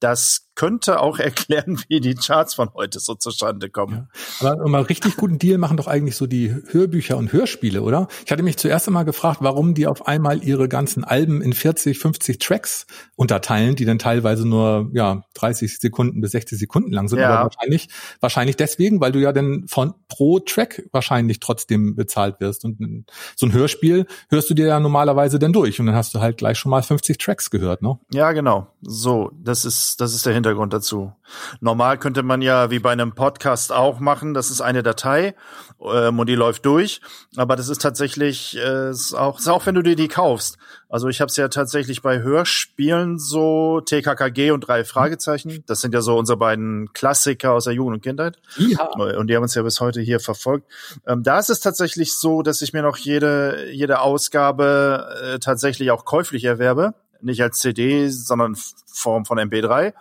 [0.00, 4.08] Das könnte auch erklären, wie die Charts von heute so zustande kommen.
[4.40, 4.52] Ja.
[4.52, 8.08] Aber mal richtig guten Deal machen doch eigentlich so die Hörbücher und Hörspiele, oder?
[8.26, 11.98] Ich hatte mich zuerst einmal gefragt, warum die auf einmal ihre ganzen Alben in 40,
[11.98, 17.20] 50 Tracks unterteilen, die dann teilweise nur ja 30 Sekunden bis 60 Sekunden lang sind.
[17.20, 17.30] Ja.
[17.30, 17.88] Aber wahrscheinlich,
[18.20, 22.64] wahrscheinlich deswegen, weil du ja dann von pro Track wahrscheinlich trotzdem bezahlt wirst.
[22.64, 23.06] Und
[23.36, 26.36] so ein Hörspiel hörst du dir ja normalerweise dann durch und dann hast du halt
[26.36, 27.98] gleich schon mal 50 Tracks gehört, ne?
[28.12, 28.66] Ja, genau.
[28.80, 31.12] So, das ist das ist der Hintergrund dazu.
[31.60, 35.34] Normal könnte man ja wie bei einem Podcast auch machen, das ist eine Datei
[35.80, 37.00] ähm, und die läuft durch,
[37.36, 40.58] aber das ist tatsächlich äh, ist auch, ist auch wenn du dir die kaufst.
[40.88, 45.64] Also ich habe es ja tatsächlich bei Hörspielen so TKKG und drei Fragezeichen.
[45.66, 48.38] Das sind ja so unsere beiden Klassiker aus der Jugend und Kindheit.
[48.56, 48.86] Ja.
[48.94, 50.70] Und die haben uns ja bis heute hier verfolgt.
[51.04, 55.90] Ähm, da ist es tatsächlich so, dass ich mir noch jede jede Ausgabe äh, tatsächlich
[55.90, 59.94] auch käuflich erwerbe nicht als CD, sondern Form von MP3.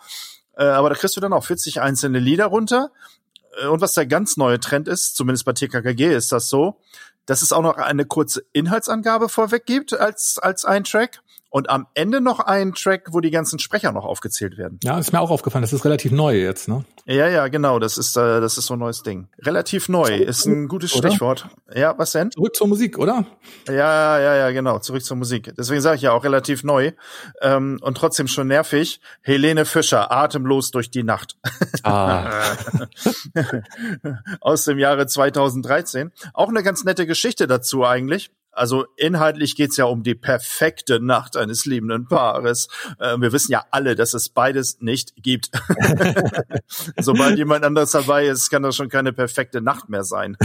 [0.58, 2.92] Äh, aber da kriegst du dann auch 40 einzelne Lieder runter.
[3.62, 6.80] Äh, und was der ganz neue Trend ist, zumindest bei TKKG ist das so,
[7.26, 11.88] dass es auch noch eine kurze Inhaltsangabe vorweg gibt als, als ein Track und am
[11.94, 14.80] Ende noch ein Track, wo die ganzen Sprecher noch aufgezählt werden.
[14.84, 15.62] Ja, ist mir auch aufgefallen.
[15.62, 16.84] Das ist relativ neu jetzt, ne?
[17.06, 17.80] Ja, ja, genau.
[17.80, 19.28] Das ist, äh, das ist so ein neues Ding.
[19.40, 21.10] Relativ neu ist ein gutes oder?
[21.10, 21.48] Stichwort.
[21.74, 22.32] Ja, was denn?
[22.32, 23.26] Zurück zur Musik, oder?
[23.68, 24.80] Ja, ja, ja, genau.
[24.80, 25.54] Zurück zur Musik.
[25.58, 26.92] Deswegen sage ich ja auch relativ neu
[27.42, 29.00] ähm, und trotzdem schon nervig.
[29.22, 31.38] Helene Fischer, atemlos durch die Nacht.
[31.84, 32.58] Ah.
[34.42, 36.12] Aus dem Jahre 2013.
[36.34, 38.32] Auch eine ganz nette Geschichte dazu eigentlich.
[38.58, 42.68] Also inhaltlich geht's ja um die perfekte Nacht eines liebenden Paares.
[43.00, 45.52] Äh, wir wissen ja alle, dass es beides nicht gibt.
[47.00, 50.38] Sobald jemand anderes dabei ist, kann das schon keine perfekte Nacht mehr sein.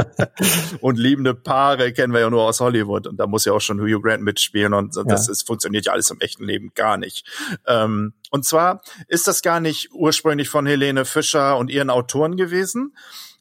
[0.80, 3.06] und liebende Paare kennen wir ja nur aus Hollywood.
[3.06, 4.74] Und da muss ja auch schon Hugh Grant mitspielen.
[4.74, 5.32] Und das ja.
[5.32, 7.26] ist, funktioniert ja alles im echten Leben gar nicht.
[7.66, 12.94] Ähm, und zwar ist das gar nicht ursprünglich von Helene Fischer und ihren Autoren gewesen,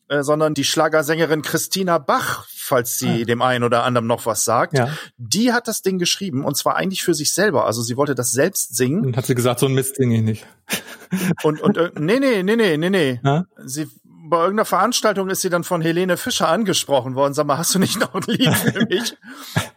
[0.10, 3.26] äh, sondern die Schlagersängerin Christina Bach, falls sie ah.
[3.26, 4.78] dem einen oder anderen noch was sagt.
[4.78, 4.89] Ja.
[5.17, 7.65] Die hat das Ding geschrieben und zwar eigentlich für sich selber.
[7.65, 9.06] Also sie wollte das selbst singen.
[9.06, 10.45] Und hat sie gesagt, so ein Mist singe ich nicht.
[11.43, 13.19] und, und, äh, nee, nee, nee, nee, nee, nee.
[13.24, 13.45] Ja?
[13.63, 13.88] Sie,
[14.30, 17.34] bei irgendeiner Veranstaltung ist sie dann von Helene Fischer angesprochen worden.
[17.34, 19.18] Sag mal, hast du nicht noch ein Lied für mich?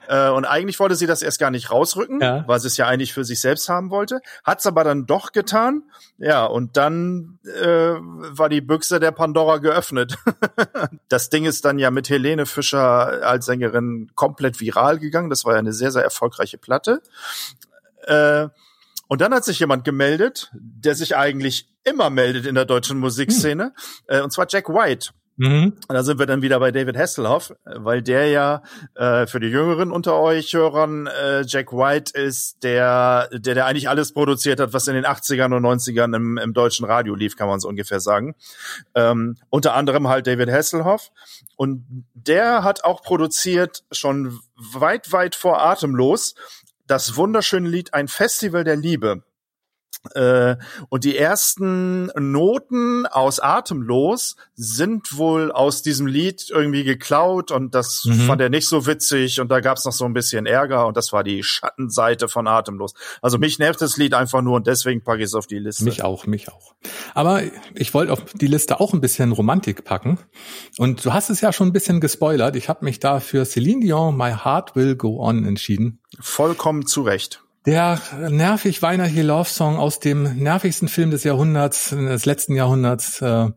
[0.08, 2.44] äh, und eigentlich wollte sie das erst gar nicht rausrücken, ja.
[2.46, 4.20] weil sie es ja eigentlich für sich selbst haben wollte.
[4.44, 5.84] Hat's aber dann doch getan.
[6.18, 10.16] Ja, und dann äh, war die Büchse der Pandora geöffnet.
[11.08, 15.30] das Ding ist dann ja mit Helene Fischer als Sängerin komplett viral gegangen.
[15.30, 17.02] Das war ja eine sehr, sehr erfolgreiche Platte.
[18.02, 18.48] Äh,
[19.08, 23.64] und dann hat sich jemand gemeldet, der sich eigentlich immer meldet in der deutschen Musikszene,
[23.64, 23.72] hm.
[24.06, 25.10] äh, und zwar Jack White.
[25.36, 25.78] Mhm.
[25.88, 28.62] Da sind wir dann wieder bei David Hasselhoff, weil der ja
[28.94, 33.88] äh, für die Jüngeren unter euch Hörern äh, Jack White ist, der, der der eigentlich
[33.88, 37.48] alles produziert hat, was in den 80ern und 90ern im, im deutschen Radio lief, kann
[37.48, 38.34] man so ungefähr sagen.
[38.94, 41.10] Ähm, unter anderem halt David Hasselhoff.
[41.56, 46.34] Und der hat auch produziert schon weit, weit vor Atemlos
[46.86, 49.22] das wunderschöne Lied Ein Festival der Liebe.
[50.14, 50.56] Äh,
[50.88, 58.04] und die ersten Noten aus Atemlos sind wohl aus diesem Lied irgendwie geklaut und das
[58.04, 58.20] mhm.
[58.22, 61.12] fand er nicht so witzig und da gab's noch so ein bisschen Ärger und das
[61.12, 62.94] war die Schattenseite von Atemlos.
[63.20, 65.84] Also mich nervt das Lied einfach nur und deswegen packe ich es auf die Liste.
[65.84, 66.74] Mich auch, mich auch.
[67.14, 67.42] Aber
[67.74, 70.18] ich wollte auf die Liste auch ein bisschen Romantik packen
[70.78, 72.56] und du hast es ja schon ein bisschen gespoilert.
[72.56, 76.00] Ich habe mich da für Celine Dion My Heart Will Go On entschieden.
[76.18, 77.42] Vollkommen zu Recht.
[77.64, 83.50] Der nervig weinerliche Love Song aus dem nervigsten Film des Jahrhunderts, des letzten Jahrhunderts, äh,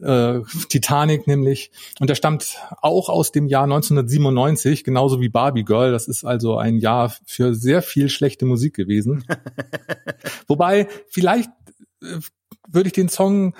[0.00, 1.70] äh, Titanic nämlich.
[1.98, 5.90] Und der stammt auch aus dem Jahr 1997, genauso wie Barbie Girl.
[5.90, 9.24] Das ist also ein Jahr für sehr viel schlechte Musik gewesen.
[10.46, 11.50] Wobei, vielleicht
[12.02, 12.18] äh,
[12.68, 13.54] würde ich den Song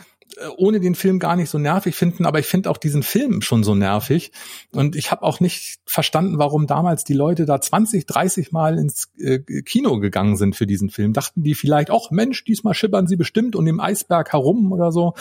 [0.57, 3.63] ohne den Film gar nicht so nervig finden, aber ich finde auch diesen Film schon
[3.65, 4.33] so nervig.
[4.73, 9.11] Und ich habe auch nicht verstanden, warum damals die Leute da 20, 30 Mal ins
[9.19, 11.13] äh, Kino gegangen sind für diesen Film.
[11.13, 15.15] Dachten die vielleicht, ach Mensch, diesmal schippern sie bestimmt um den Eisberg herum oder so.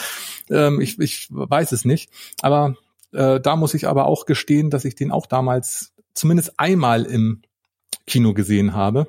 [0.50, 2.10] Ähm, ich, ich weiß es nicht.
[2.40, 2.76] Aber
[3.12, 7.42] äh, da muss ich aber auch gestehen, dass ich den auch damals zumindest einmal im
[8.06, 9.06] Kino gesehen habe.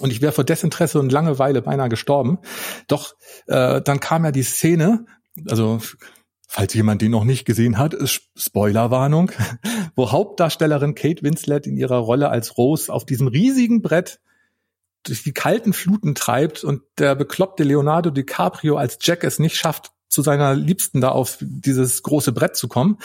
[0.00, 2.38] Und ich wäre vor Desinteresse und Langeweile beinahe gestorben.
[2.88, 3.14] Doch
[3.46, 5.06] äh, dann kam ja die Szene,
[5.48, 5.80] also
[6.48, 7.96] falls jemand den noch nicht gesehen hat,
[8.36, 9.30] Spoilerwarnung,
[9.96, 14.20] wo Hauptdarstellerin Kate Winslet in ihrer Rolle als Rose auf diesem riesigen Brett
[15.04, 19.92] durch die kalten Fluten treibt und der bekloppte Leonardo DiCaprio als Jack es nicht schafft,
[20.08, 22.98] zu seiner Liebsten da auf dieses große Brett zu kommen.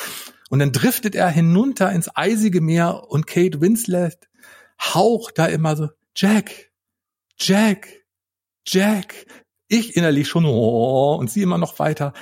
[0.49, 4.29] Und dann driftet er hinunter ins eisige Meer und Kate Winslet
[4.79, 6.68] haucht da immer so, Jack,
[7.41, 8.05] Jack,
[8.67, 9.25] Jack.
[9.67, 12.13] Ich innerlich schon, oh, und sie immer noch weiter.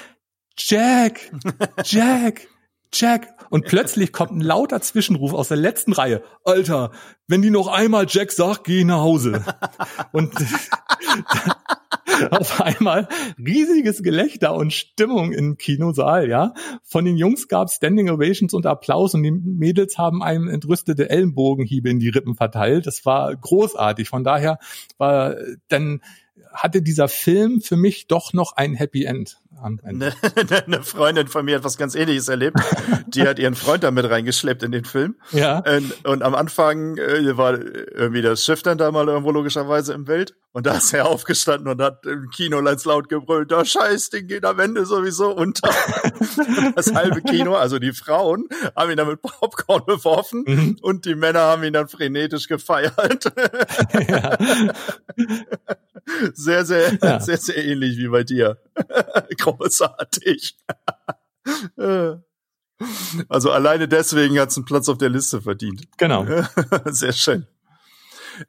[0.58, 1.32] Jack,
[1.84, 2.48] Jack,
[2.94, 3.34] Jack.
[3.50, 6.24] Und plötzlich kommt ein lauter Zwischenruf aus der letzten Reihe.
[6.44, 6.92] Alter,
[7.28, 9.44] wenn die noch einmal Jack sagt, geh nach Hause.
[10.12, 10.34] Und
[12.32, 16.54] auf einmal riesiges Gelächter und Stimmung im Kinosaal, ja.
[16.84, 21.90] Von den Jungs gab Standing Ovations und Applaus und die Mädels haben einem entrüstete Ellenbogenhiebe
[21.90, 22.88] in die Rippen verteilt.
[22.88, 24.10] Das war großartig.
[24.10, 24.60] Von daher
[24.98, 25.36] war
[25.68, 26.02] dann
[26.54, 30.14] hatte dieser Film für mich doch noch ein Happy End am Ende.
[30.36, 32.58] Eine, eine Freundin von mir hat was ganz ähnliches erlebt.
[33.08, 35.16] Die hat ihren Freund da mit reingeschleppt in den Film.
[35.32, 35.60] Ja.
[35.60, 40.08] Und, und am Anfang äh, war irgendwie das Schiff dann da mal irgendwo logischerweise im
[40.08, 40.36] Welt.
[40.54, 44.44] Und da ist er aufgestanden und hat im Kino ganz laut gebrüllt, der Scheißding geht
[44.44, 45.70] am Ende sowieso unter.
[46.76, 50.78] das halbe Kino, also die Frauen, haben ihn dann mit Popcorn beworfen mhm.
[50.82, 53.32] und die Männer haben ihn dann frenetisch gefeiert.
[54.08, 54.38] Ja.
[56.34, 57.20] Sehr, sehr, ja.
[57.20, 58.58] sehr, sehr ähnlich wie bei dir
[59.56, 60.58] großartig.
[63.30, 65.84] also alleine deswegen hat es einen Platz auf der Liste verdient.
[65.98, 66.26] Genau.
[66.86, 67.48] sehr schön.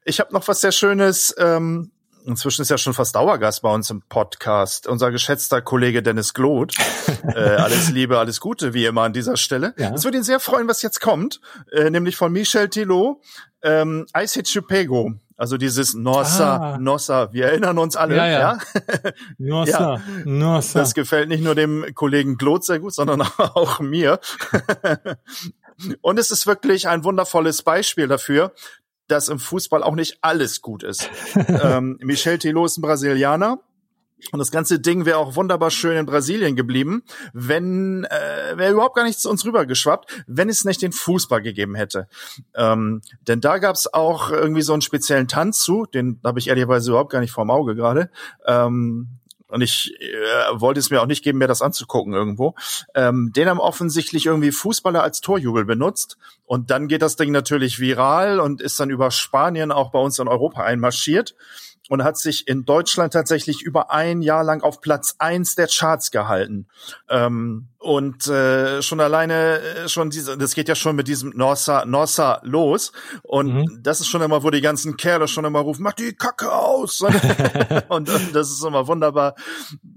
[0.04, 1.34] Ich habe noch was sehr Schönes.
[1.38, 1.92] Ähm,
[2.26, 4.86] inzwischen ist ja schon fast Dauergast bei uns im Podcast.
[4.86, 6.74] Unser geschätzter Kollege Dennis Gloth.
[7.34, 9.74] äh, alles Liebe, alles Gute, wie immer an dieser Stelle.
[9.76, 10.04] Es ja.
[10.04, 11.40] würde ihn sehr freuen, was jetzt kommt,
[11.72, 13.22] äh, nämlich von Michel Thilo,
[13.62, 15.14] ähm, Ice Hit Chupego.
[15.38, 16.78] Also dieses Nossa, ah.
[16.78, 18.16] Nossa, wir erinnern uns alle.
[18.16, 18.40] Ja, ja.
[18.40, 18.58] ja?
[19.38, 20.02] Nossa, ja.
[20.24, 20.80] Nossa.
[20.80, 24.18] Das gefällt nicht nur dem Kollegen Glot sehr gut, sondern auch mir.
[26.00, 28.52] Und es ist wirklich ein wundervolles Beispiel dafür,
[29.06, 31.08] dass im Fußball auch nicht alles gut ist.
[31.36, 33.60] ähm, Michel Tilo ist ein Brasilianer,
[34.32, 37.02] und das ganze Ding wäre auch wunderbar schön in Brasilien geblieben,
[37.32, 41.74] wenn äh, wäre überhaupt gar nicht zu uns rübergeschwappt, wenn es nicht den Fußball gegeben
[41.74, 42.08] hätte.
[42.54, 46.90] Ähm, denn da gab's auch irgendwie so einen speziellen Tanz zu, den habe ich ehrlicherweise
[46.90, 48.10] überhaupt gar nicht vorm Auge gerade.
[48.46, 52.54] Ähm, und ich äh, wollte es mir auch nicht geben, mir das anzugucken irgendwo.
[52.94, 56.18] Ähm, den haben offensichtlich irgendwie Fußballer als Torjubel benutzt.
[56.44, 60.18] Und dann geht das Ding natürlich viral und ist dann über Spanien auch bei uns
[60.18, 61.34] in Europa einmarschiert.
[61.88, 66.10] Und hat sich in Deutschland tatsächlich über ein Jahr lang auf Platz eins der Charts
[66.10, 66.68] gehalten.
[67.08, 71.84] Ähm, und äh, schon alleine äh, schon diese, das geht ja schon mit diesem Norsa
[71.86, 72.92] Norsa los.
[73.22, 73.80] Und mhm.
[73.82, 77.00] das ist schon immer, wo die ganzen Kerle schon immer rufen, mach die Kacke aus.
[77.00, 77.14] und,
[77.88, 79.36] und das ist immer wunderbar.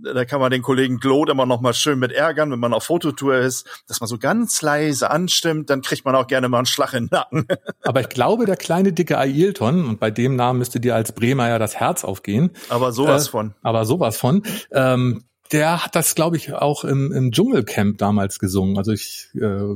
[0.03, 2.83] Da kann man den Kollegen Glot immer noch mal schön mit ärgern, wenn man auf
[2.83, 6.65] Fototour ist, dass man so ganz leise anstimmt, dann kriegt man auch gerne mal einen
[6.67, 7.47] Schlag in den Nacken.
[7.83, 11.49] Aber ich glaube, der kleine dicke Ailton, und bei dem Namen müsste dir als Bremer
[11.49, 12.51] ja das Herz aufgehen.
[12.69, 13.53] Aber sowas äh, von.
[13.61, 14.43] Aber sowas von.
[14.71, 18.77] Ähm, der hat das, glaube ich, auch im, im Dschungelcamp damals gesungen.
[18.77, 19.75] Also ich äh,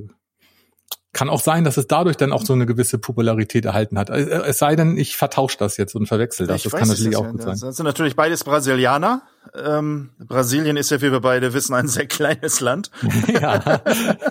[1.12, 4.10] kann auch sein, dass es dadurch dann auch so eine gewisse Popularität erhalten hat.
[4.10, 6.58] Es sei denn, ich vertausche das jetzt und verwechsel das.
[6.58, 7.58] Ich das kann natürlich auch gut sein.
[7.60, 9.22] Das sind natürlich beides Brasilianer.
[9.54, 12.92] Ähm, Brasilien ist ja, wie wir beide wissen, ein sehr kleines Land.
[13.28, 13.82] Ja.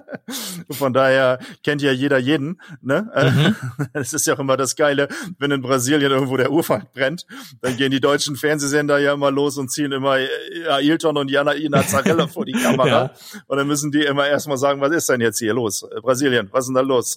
[0.71, 2.61] Von daher kennt ja jeder jeden.
[2.81, 3.11] Ne?
[3.15, 3.57] Mhm.
[3.93, 7.27] Das ist ja auch immer das Geile, wenn in Brasilien irgendwo der Urwald brennt,
[7.61, 10.17] dann gehen die deutschen Fernsehsender ja immer los und ziehen immer
[10.69, 12.89] Ailton und Jana Nazarella vor die Kamera.
[12.89, 13.11] Ja.
[13.47, 15.87] Und dann müssen die immer erstmal sagen, was ist denn jetzt hier los?
[16.03, 17.17] Brasilien, was ist denn da los?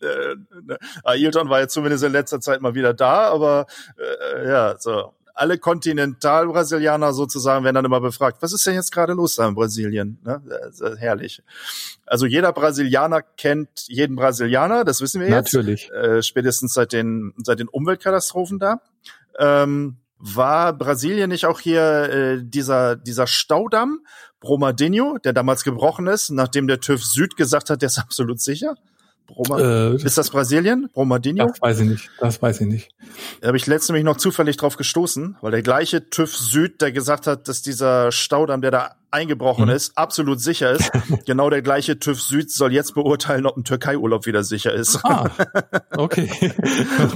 [0.00, 0.78] Äh, ne?
[1.02, 5.58] Ailton war ja zumindest in letzter Zeit mal wieder da, aber äh, ja, so alle
[5.58, 10.18] Kontinentalbrasilianer sozusagen werden dann immer befragt, was ist denn jetzt gerade los da in Brasilien?
[10.24, 10.40] Ne?
[10.98, 11.42] herrlich.
[12.06, 15.52] Also jeder Brasilianer kennt jeden Brasilianer, das wissen wir jetzt.
[15.52, 15.90] Natürlich.
[15.90, 18.80] Äh, spätestens seit den, seit den Umweltkatastrophen da.
[19.38, 24.00] Ähm, war Brasilien nicht auch hier äh, dieser, dieser Staudamm,
[24.40, 28.76] Brumadinho, der damals gebrochen ist, nachdem der TÜV Süd gesagt hat, der ist absolut sicher?
[29.26, 30.90] Broma äh, ist das Brasilien?
[30.92, 31.46] Brumadinho?
[31.46, 32.10] Das weiß ich nicht.
[32.20, 32.90] Das weiß ich nicht.
[33.40, 36.92] Da habe ich letztens nämlich noch zufällig drauf gestoßen, weil der gleiche TÜV Süd, der
[36.92, 39.70] gesagt hat, dass dieser Staudamm, der da eingebrochen mhm.
[39.70, 40.90] ist, absolut sicher ist.
[41.26, 45.00] genau der gleiche TÜV Süd soll jetzt beurteilen, ob ein Türkei-Urlaub wieder sicher ist.
[45.04, 45.30] Ah,
[45.96, 46.28] okay.
[46.52, 46.52] okay.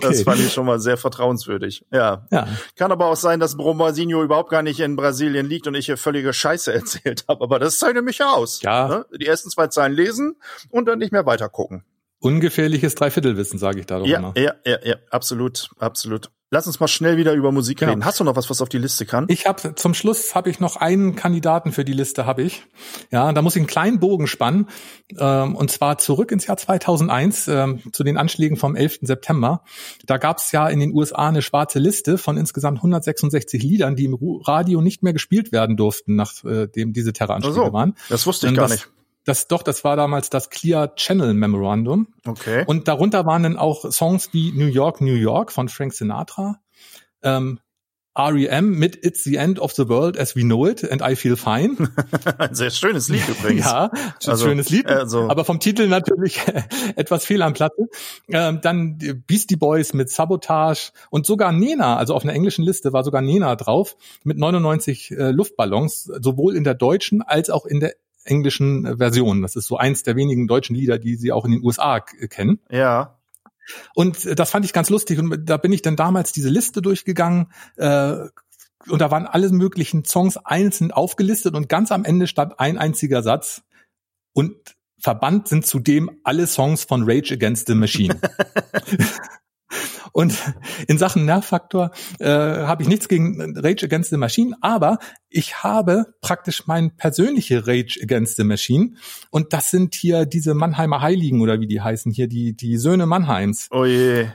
[0.00, 1.84] Das fand ich schon mal sehr vertrauenswürdig.
[1.90, 2.26] Ja.
[2.30, 2.46] ja.
[2.76, 5.96] Kann aber auch sein, dass Brumadinho überhaupt gar nicht in Brasilien liegt und ich hier
[5.96, 7.42] völlige Scheiße erzählt habe.
[7.42, 8.62] Aber das zeichnet mich ja aus.
[8.62, 8.88] Ja.
[8.88, 9.06] Ne?
[9.20, 10.36] Die ersten zwei Zeilen lesen
[10.70, 11.84] und dann nicht mehr weiter gucken.
[12.20, 14.34] Ungefährliches Dreiviertelwissen, sage ich da doch ja, immer.
[14.36, 16.30] Ja, ja, ja, absolut, absolut.
[16.50, 17.92] Lass uns mal schnell wieder über Musik genau.
[17.92, 18.06] reden.
[18.06, 19.26] Hast du noch was, was auf die Liste kann?
[19.28, 22.64] Ich habe zum Schluss habe ich noch einen Kandidaten für die Liste habe ich.
[23.10, 24.66] Ja, da muss ich einen kleinen Bogen spannen
[25.18, 29.00] ähm, und zwar zurück ins Jahr 2001 ähm, zu den Anschlägen vom 11.
[29.02, 29.62] September.
[30.06, 34.06] Da gab es ja in den USA eine schwarze Liste von insgesamt 166 Liedern, die
[34.06, 37.94] im Radio nicht mehr gespielt werden durften, nachdem äh, diese Terroranschläge so, waren.
[38.08, 38.88] Das wusste ich gar das, nicht.
[39.28, 42.08] Das doch, das war damals das Clear Channel Memorandum.
[42.26, 42.64] Okay.
[42.66, 46.62] Und darunter waren dann auch Songs wie New York, New York von Frank Sinatra,
[47.22, 47.60] ähm,
[48.16, 51.36] REM mit It's the End of the World as we know it and I feel
[51.36, 51.76] fine.
[52.38, 53.66] Ein sehr schönes Lied übrigens.
[53.66, 53.90] ja,
[54.26, 55.28] also, schönes Lied, also.
[55.28, 56.40] aber vom Titel natürlich
[56.96, 57.82] etwas fehl am Platze.
[58.28, 63.04] Ähm, dann Beastie Boys mit Sabotage und sogar Nena, also auf einer englischen Liste war
[63.04, 67.92] sogar Nena drauf mit 99 äh, Luftballons, sowohl in der deutschen als auch in der
[68.28, 69.42] englischen äh, Version.
[69.42, 72.60] Das ist so eins der wenigen deutschen Lieder, die sie auch in den USA kennen.
[72.70, 73.18] Ja.
[73.94, 75.18] Und äh, das fand ich ganz lustig.
[75.18, 77.52] Und da bin ich dann damals diese Liste durchgegangen.
[77.76, 78.16] Äh,
[78.86, 83.22] und da waren alle möglichen Songs einzeln aufgelistet und ganz am Ende stand ein einziger
[83.22, 83.62] Satz.
[84.32, 88.20] Und verbannt sind zudem alle Songs von Rage Against the Machine.
[90.12, 90.34] Und
[90.86, 96.06] in Sachen Nervfaktor äh, habe ich nichts gegen Rage Against the Machine, aber ich habe
[96.20, 98.94] praktisch mein persönliche Rage Against the Machine
[99.30, 103.06] und das sind hier diese Mannheimer Heiligen oder wie die heißen hier, die, die Söhne
[103.06, 103.68] Mannheims.
[103.70, 104.26] Oh je.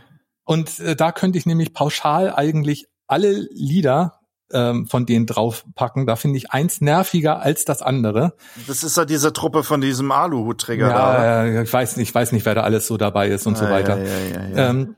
[0.46, 4.20] Und äh, da könnte ich nämlich pauschal eigentlich alle Lieder
[4.52, 6.06] ähm, von denen draufpacken.
[6.06, 8.34] Da finde ich eins nerviger als das andere.
[8.68, 11.46] Das ist ja diese Truppe von diesem Aluhutträger ja, da.
[11.46, 13.60] Ja, ich weiß nicht, ich weiß nicht, wer da alles so dabei ist und ah,
[13.60, 13.98] so weiter.
[13.98, 14.96] Ja, ja, ja, ähm,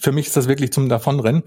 [0.00, 1.42] für mich ist das wirklich zum Davonrennen.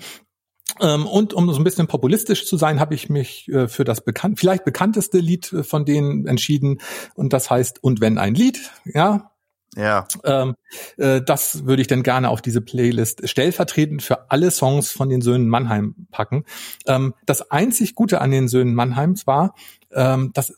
[0.79, 4.03] Ähm, und um so ein bisschen populistisch zu sein, habe ich mich äh, für das
[4.03, 6.79] bekannt, vielleicht bekannteste Lied äh, von denen entschieden.
[7.15, 9.31] Und das heißt Und wenn ein Lied, ja.
[9.77, 10.05] Ja.
[10.25, 10.55] Ähm,
[10.97, 15.21] äh, das würde ich dann gerne auf diese Playlist stellvertretend für alle Songs von den
[15.21, 16.43] Söhnen Mannheim packen.
[16.87, 19.53] Ähm, das einzig Gute an den Söhnen Mannheims war,
[19.93, 20.53] das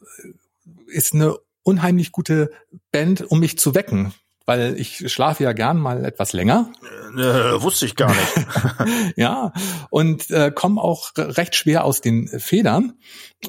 [0.86, 2.52] ist eine unheimlich gute
[2.92, 4.14] Band, um mich zu wecken
[4.46, 6.72] weil ich schlafe ja gern mal etwas länger.
[7.16, 9.16] Äh, wusste ich gar nicht.
[9.16, 9.54] ja,
[9.90, 12.94] und äh, komme auch recht schwer aus den Federn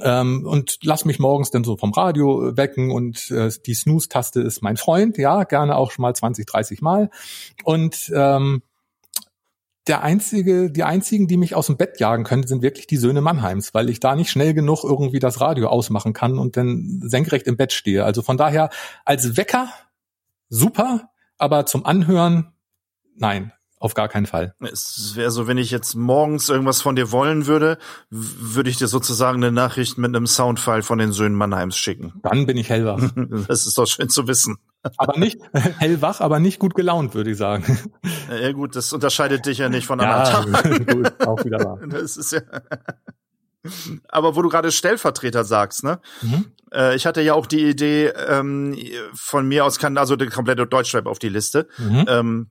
[0.02, 4.62] ähm, und lass mich morgens dann so vom Radio wecken und äh, die Snooze-Taste ist
[4.62, 7.10] mein Freund, ja, gerne auch schon mal 20, 30 Mal.
[7.64, 8.62] Und ähm,
[9.86, 13.20] der einzige, die einzigen, die mich aus dem Bett jagen können, sind wirklich die Söhne
[13.20, 17.46] Mannheims, weil ich da nicht schnell genug irgendwie das Radio ausmachen kann und dann senkrecht
[17.46, 18.04] im Bett stehe.
[18.04, 18.70] Also von daher
[19.04, 19.68] als Wecker
[20.48, 22.52] super, aber zum Anhören,
[23.16, 23.52] nein.
[23.78, 24.54] auf gar keinen Fall.
[24.60, 27.78] Es wäre so, wenn ich jetzt morgens irgendwas von dir wollen würde,
[28.10, 32.14] würde ich dir sozusagen eine Nachricht mit einem Soundfile von den Söhnen Mannheims schicken.
[32.22, 33.00] Dann bin ich hellwach.
[33.48, 34.56] Das ist doch schön zu wissen.
[34.96, 35.38] aber nicht
[35.78, 37.78] hellwach, aber nicht gut gelaunt, würde ich sagen.
[38.30, 40.86] Ja gut, das unterscheidet dich ja nicht von Ja, anderen Tagen.
[40.86, 41.78] gut, auch wieder wahr.
[41.86, 42.40] Das ist ja.
[44.08, 46.00] Aber wo du gerade Stellvertreter sagst, ne?
[46.22, 46.46] Mhm.
[46.72, 48.76] Äh, ich hatte ja auch die Idee, ähm,
[49.14, 51.68] von mir aus kann also der komplette Deutschrap auf die Liste.
[51.78, 52.04] Mhm.
[52.08, 52.50] Ähm,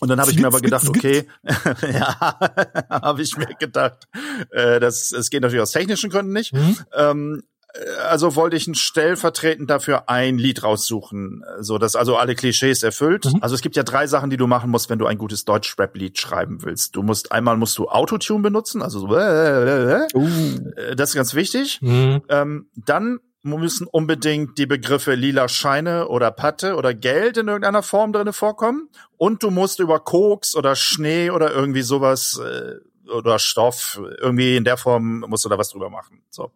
[0.00, 1.26] und dann habe ich mir aber gedacht, okay,
[1.92, 2.18] ja,
[2.90, 4.08] habe ich mir gedacht,
[4.50, 6.54] äh, das es geht natürlich aus technischen Gründen nicht.
[6.54, 6.78] Mhm.
[6.94, 7.59] Ähm, äh,
[8.08, 13.26] also wollte ich ein stellvertretend dafür ein Lied raussuchen, so dass also alle Klischees erfüllt.
[13.26, 13.38] Mhm.
[13.42, 16.18] Also es gibt ja drei Sachen, die du machen musst, wenn du ein gutes Deutsch-Rap-Lied
[16.18, 16.96] schreiben willst.
[16.96, 20.28] Du musst einmal musst du Autotune benutzen, also so, äh, Uh.
[20.76, 21.80] äh, das ist ganz wichtig.
[21.80, 22.22] Mhm.
[22.28, 28.12] Ähm, dann müssen unbedingt die Begriffe lila Scheine oder Patte oder Geld in irgendeiner Form
[28.12, 28.90] drinne vorkommen.
[29.16, 32.74] Und du musst über Koks oder Schnee oder irgendwie sowas äh,
[33.10, 36.22] oder Stoff irgendwie in der Form musst du da was drüber machen.
[36.30, 36.52] So.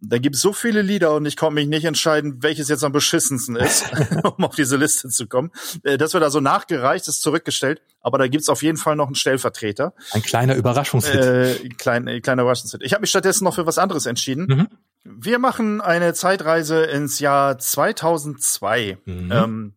[0.00, 2.92] Da gibt es so viele Lieder und ich konnte mich nicht entscheiden, welches jetzt am
[2.92, 3.84] beschissensten ist,
[4.36, 5.50] um auf diese Liste zu kommen.
[5.82, 9.14] Äh, Das wird also nachgereicht, ist zurückgestellt, aber da gibt's auf jeden Fall noch einen
[9.14, 9.94] Stellvertreter.
[10.12, 11.14] Ein kleiner Überraschungshit.
[11.14, 12.82] Äh, klein, äh, kleiner Überraschungshit.
[12.82, 14.46] Ich habe mich stattdessen noch für was anderes entschieden.
[14.46, 14.68] Mhm.
[15.04, 18.98] Wir machen eine Zeitreise ins Jahr 2002.
[19.04, 19.32] Mhm.
[19.32, 19.72] Ähm,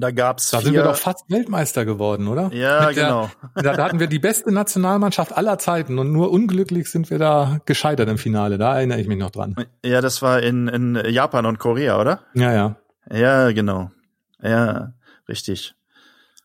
[0.00, 2.50] da gab's Da vier, sind wir doch fast Weltmeister geworden, oder?
[2.52, 3.30] Ja, Mit der- genau.
[3.54, 7.58] Da, da hatten wir die beste Nationalmannschaft aller Zeiten und nur unglücklich sind wir da
[7.66, 8.58] gescheitert im Finale.
[8.58, 9.54] Da erinnere ich mich noch dran.
[9.84, 12.20] Ja, das war in, in Japan und Korea, oder?
[12.34, 12.76] Ja, ja.
[13.12, 13.90] Ja, genau.
[14.42, 14.92] Ja,
[15.28, 15.74] richtig.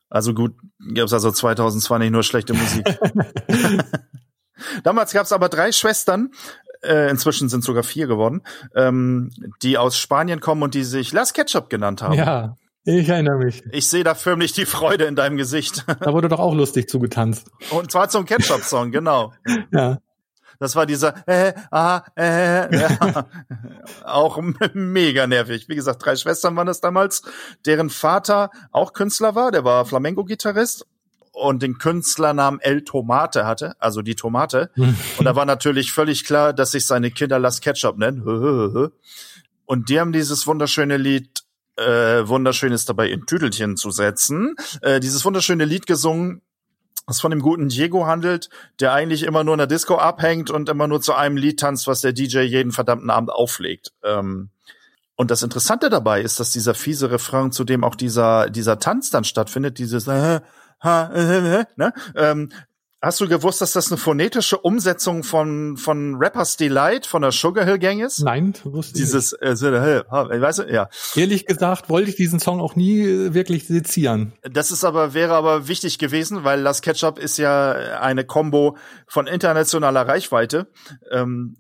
[0.10, 0.54] Also gut,
[0.94, 2.86] gab's also 2020 nur schlechte Musik.
[4.84, 6.32] Damals gab's aber drei Schwestern,
[6.84, 8.42] äh, inzwischen sind sogar vier geworden,
[8.76, 12.14] ähm, die aus Spanien kommen und die sich Las Ketchup genannt haben.
[12.14, 13.64] Ja, ich erinnere mich.
[13.72, 15.86] Ich sehe da förmlich die Freude in deinem Gesicht.
[16.00, 17.50] Da wurde doch auch lustig zugetanzt.
[17.72, 19.34] Und zwar zum Ketchup-Song, genau.
[19.72, 20.00] Ja.
[20.60, 23.28] Das war dieser äh, aha, äh, ja.
[24.06, 24.40] auch
[24.74, 25.68] mega nervig.
[25.68, 27.24] Wie gesagt, drei Schwestern waren das damals,
[27.66, 30.86] deren Vater auch Künstler war, der war Flamenco-Gitarrist
[31.36, 34.70] und den Künstlernamen El Tomate hatte, also die Tomate.
[35.18, 38.92] Und da war natürlich völlig klar, dass sich seine Kinder Las Ketchup nennen.
[39.66, 41.35] Und die haben dieses wunderschöne Lied
[41.78, 44.56] äh, ist dabei in Tüdelchen zu setzen.
[44.82, 46.42] Äh, dieses wunderschöne Lied gesungen,
[47.08, 50.70] das von dem guten Diego handelt, der eigentlich immer nur in der Disco abhängt und
[50.70, 53.94] immer nur zu einem Lied tanzt, was der DJ jeden verdammten Abend auflegt.
[54.04, 54.50] Ähm,
[55.16, 59.12] und das Interessante dabei ist, dass dieser fiese Refrain, zu dem auch dieser, dieser Tanz
[59.12, 60.42] dann stattfindet, dieses äh,
[60.82, 61.94] ha, äh, äh, ne?
[62.16, 62.50] ähm,
[63.06, 67.64] Hast du gewusst, dass das eine phonetische Umsetzung von, von Rappers Delight von der Sugar
[67.64, 68.24] Hill Gang ist?
[68.24, 70.86] Nein, wusste ich Dieses, äh, so, äh, weißt du, ja.
[70.86, 71.16] nicht.
[71.16, 74.34] Ehrlich gesagt wollte ich diesen Song auch nie äh, wirklich sezieren.
[74.42, 79.28] Das ist aber, wäre aber wichtig gewesen, weil Las Ketchup ist ja eine Combo von
[79.28, 80.66] internationaler Reichweite.
[81.12, 81.58] Ähm,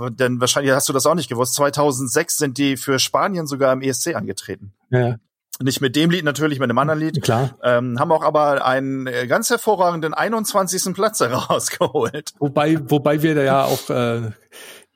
[0.00, 1.56] äh, denn wahrscheinlich hast du das auch nicht gewusst.
[1.56, 4.72] 2006 sind die für Spanien sogar im ESC angetreten.
[4.88, 5.16] Ja,
[5.62, 7.22] Nicht mit dem Lied natürlich, mit einem anderen Lied.
[7.22, 7.56] klar.
[7.62, 10.94] Ähm, haben auch aber einen äh, ganz hervorragenden 21.
[10.94, 12.32] Platz herausgeholt.
[12.38, 14.32] Wobei, wobei wir da ja auch äh,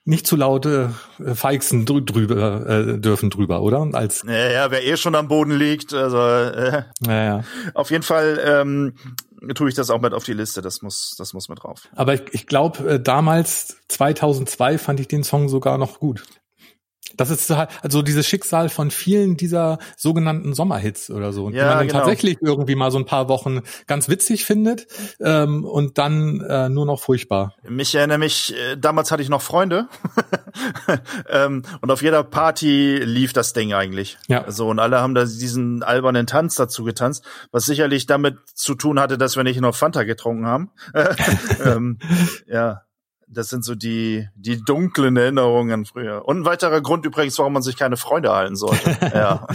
[0.04, 0.94] nicht zu laute
[1.24, 3.86] äh, Feixen drü drüber äh, dürfen drüber, oder?
[3.92, 7.44] Als Ja, ja, wer eh schon am Boden liegt, also äh, naja.
[7.74, 8.94] auf jeden Fall ähm,
[9.54, 10.62] tue ich das auch mit auf die Liste.
[10.62, 11.88] Das muss, das muss mit drauf.
[11.94, 16.24] Aber ich, ich glaube, äh, damals 2002 fand ich den Song sogar noch gut.
[17.16, 21.66] Das ist halt also dieses Schicksal von vielen dieser sogenannten Sommerhits oder so, die Ja,
[21.66, 21.98] man dann genau.
[22.00, 24.86] tatsächlich irgendwie mal so ein paar Wochen ganz witzig findet
[25.20, 27.54] ähm, und dann äh, nur noch furchtbar.
[27.68, 29.88] Mich erinnere mich, äh, damals hatte ich noch Freunde
[31.28, 34.18] ähm, und auf jeder Party lief das Ding eigentlich.
[34.28, 34.50] Ja.
[34.50, 39.00] So und alle haben da diesen albernen Tanz dazu getanzt, was sicherlich damit zu tun
[39.00, 40.70] hatte, dass wir nicht noch Fanta getrunken haben.
[41.64, 41.98] ähm,
[42.46, 42.82] ja,
[43.30, 46.26] das sind so die die dunklen Erinnerungen an früher.
[46.26, 48.96] Und ein weiterer Grund übrigens, warum man sich keine Freunde halten sollte.
[49.14, 49.46] ja.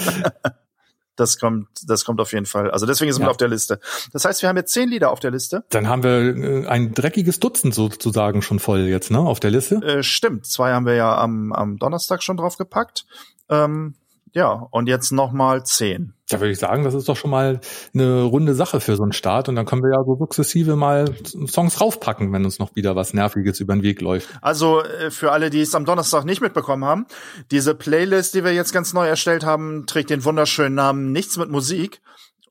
[1.15, 2.71] Das kommt, das kommt auf jeden Fall.
[2.71, 3.27] Also deswegen sind Ja.
[3.27, 3.79] wir auf der Liste.
[4.13, 5.63] Das heißt, wir haben jetzt zehn Lieder auf der Liste.
[5.69, 9.75] Dann haben wir äh, ein dreckiges Dutzend sozusagen schon voll jetzt, ne, auf der Liste.
[9.75, 13.05] Äh, stimmt, zwei haben wir ja am, am Donnerstag schon drauf gepackt.
[13.47, 13.93] Ähm,
[14.33, 16.13] ja, und jetzt nochmal zehn.
[16.29, 17.61] Da würde ich sagen, das ist doch schon mal
[17.93, 21.05] eine runde Sache für so einen Start und dann können wir ja so sukzessive mal
[21.47, 24.29] Songs raufpacken, wenn uns noch wieder was Nerviges über den Weg läuft.
[24.41, 27.05] Also äh, für alle, die es am Donnerstag nicht mitbekommen haben,
[27.51, 31.49] diese Playlist, die wir jetzt ganz neu erstellt haben, trägt den wunderschönen Namen Nichts mit
[31.49, 32.01] Musik.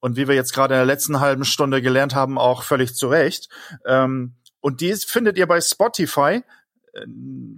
[0.00, 3.06] Und wie wir jetzt gerade in der letzten halben Stunde gelernt haben, auch völlig zu
[3.08, 3.48] Recht.
[3.86, 6.42] Ähm, und die findet ihr bei Spotify.
[6.92, 7.06] Äh,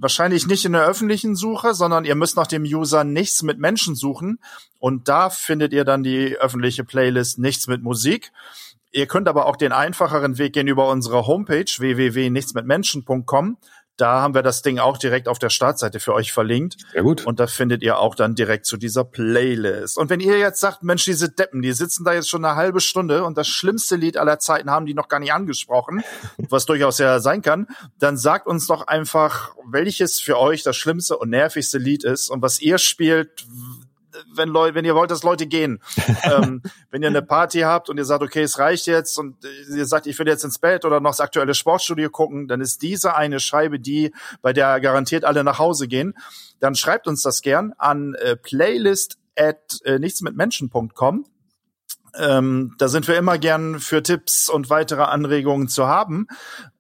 [0.00, 3.94] Wahrscheinlich nicht in der öffentlichen Suche, sondern ihr müsst nach dem User Nichts mit Menschen
[3.94, 4.38] suchen.
[4.78, 8.32] Und da findet ihr dann die öffentliche Playlist Nichts mit Musik.
[8.92, 13.56] Ihr könnt aber auch den einfacheren Weg gehen über unsere Homepage www.nichtsmitmenschen.com.
[13.96, 16.76] Da haben wir das Ding auch direkt auf der Startseite für euch verlinkt.
[16.92, 17.24] Sehr gut.
[17.26, 19.96] Und da findet ihr auch dann direkt zu dieser Playlist.
[19.98, 22.80] Und wenn ihr jetzt sagt, Mensch, diese Deppen, die sitzen da jetzt schon eine halbe
[22.80, 26.02] Stunde und das schlimmste Lied aller Zeiten haben die noch gar nicht angesprochen,
[26.48, 27.68] was durchaus ja sein kann,
[27.98, 32.42] dann sagt uns doch einfach, welches für euch das schlimmste und nervigste Lied ist und
[32.42, 33.46] was ihr spielt,
[34.34, 35.80] wenn Leute, wenn ihr wollt, dass Leute gehen.
[36.22, 39.36] ähm, wenn ihr eine Party habt und ihr sagt, okay, es reicht jetzt und
[39.74, 42.82] ihr sagt, ich will jetzt ins Bett oder noch das aktuelle Sportstudio gucken, dann ist
[42.82, 44.12] diese eine Scheibe die,
[44.42, 46.14] bei der garantiert alle nach Hause gehen.
[46.60, 51.26] Dann schreibt uns das gern an äh, playlist at äh, nichtsmitmenschen.com
[52.18, 56.26] ähm, da sind wir immer gern für Tipps und weitere Anregungen zu haben.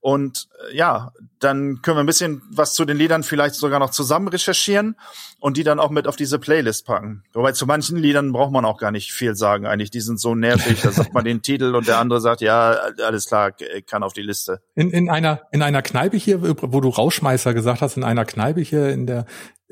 [0.00, 3.90] Und äh, ja, dann können wir ein bisschen was zu den Liedern vielleicht sogar noch
[3.90, 4.96] zusammen recherchieren
[5.40, 7.24] und die dann auch mit auf diese Playlist packen.
[7.32, 9.90] Wobei zu manchen Liedern braucht man auch gar nicht viel sagen eigentlich.
[9.90, 13.26] Die sind so nervig, da sagt man den Titel und der andere sagt, ja, alles
[13.26, 13.52] klar,
[13.86, 14.60] kann auf die Liste.
[14.74, 18.60] In, in einer, in einer Kneipe hier, wo du Rauschmeißer gesagt hast, in einer Kneipe
[18.60, 19.26] hier in der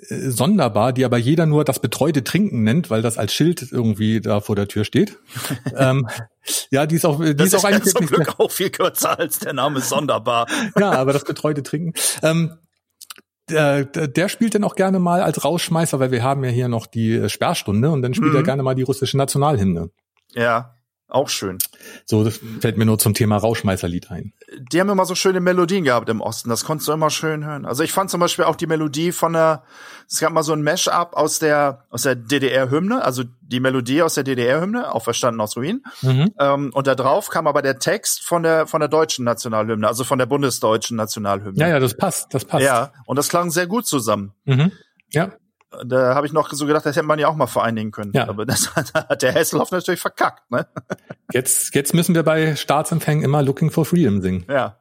[0.09, 4.21] äh, sonderbar, die aber jeder nur das betreute Trinken nennt, weil das als Schild irgendwie
[4.21, 5.19] da vor der Tür steht.
[5.77, 6.09] ähm,
[6.71, 9.19] ja, die ist auch, die das ist auch eigentlich ja zum Glück auch viel kürzer
[9.19, 10.47] als der Name sonderbar.
[10.79, 11.93] ja, aber das betreute Trinken.
[12.23, 12.59] Ähm,
[13.49, 16.87] der, der spielt dann auch gerne mal als Rauschmeißer, weil wir haben ja hier noch
[16.87, 18.37] die Sperrstunde und dann spielt mhm.
[18.37, 19.91] er gerne mal die russische Nationalhymne.
[20.35, 20.77] Ja.
[21.13, 21.59] Auch schön.
[22.07, 24.33] So, das fällt mir nur zum Thema Rauschmeißerlied ein.
[24.73, 26.49] Die haben immer so schöne Melodien gehabt im Osten.
[26.49, 27.67] Das konntest du immer schön hören.
[27.67, 29.63] Also ich fand zum Beispiel auch die Melodie von der,
[30.09, 34.15] es gab mal so ein Mash-up aus der, aus der DDR-Hymne, also die Melodie aus
[34.15, 35.85] der DDR-Hymne, auch verstanden aus Wien.
[36.01, 36.33] Mhm.
[36.41, 40.05] Ähm, und da drauf kam aber der Text von der, von der deutschen Nationalhymne, also
[40.05, 41.61] von der bundesdeutschen Nationalhymne.
[41.61, 42.65] Ja, ja, das passt, das passt.
[42.65, 44.33] Ja, und das klang sehr gut zusammen.
[44.47, 44.73] Mhm.
[45.11, 45.33] Ja.
[45.85, 48.13] Da habe ich noch so gedacht, das hätte man ja auch mal vereinigen können.
[48.15, 48.29] Ja.
[48.29, 50.51] Aber das hat der Hesselhoff natürlich verkackt.
[50.51, 50.67] Ne?
[51.33, 54.45] Jetzt, jetzt müssen wir bei Staatsempfängen immer Looking for Freedom singen.
[54.51, 54.77] Ja.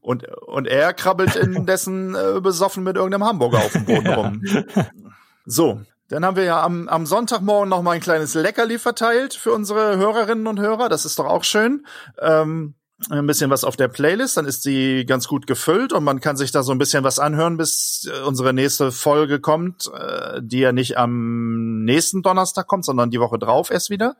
[0.00, 4.14] Und, und er krabbelt indessen äh, besoffen mit irgendeinem Hamburger auf dem Boden ja.
[4.14, 4.42] rum.
[5.44, 9.52] So, dann haben wir ja am, am Sonntagmorgen noch mal ein kleines Leckerli verteilt für
[9.52, 10.88] unsere Hörerinnen und Hörer.
[10.88, 11.84] Das ist doch auch schön.
[12.20, 12.74] Ähm,
[13.10, 16.36] ein bisschen was auf der Playlist, dann ist sie ganz gut gefüllt und man kann
[16.36, 20.60] sich da so ein bisschen was anhören, bis äh, unsere nächste Folge kommt, äh, die
[20.60, 24.16] ja nicht am nächsten Donnerstag kommt, sondern die Woche drauf erst wieder.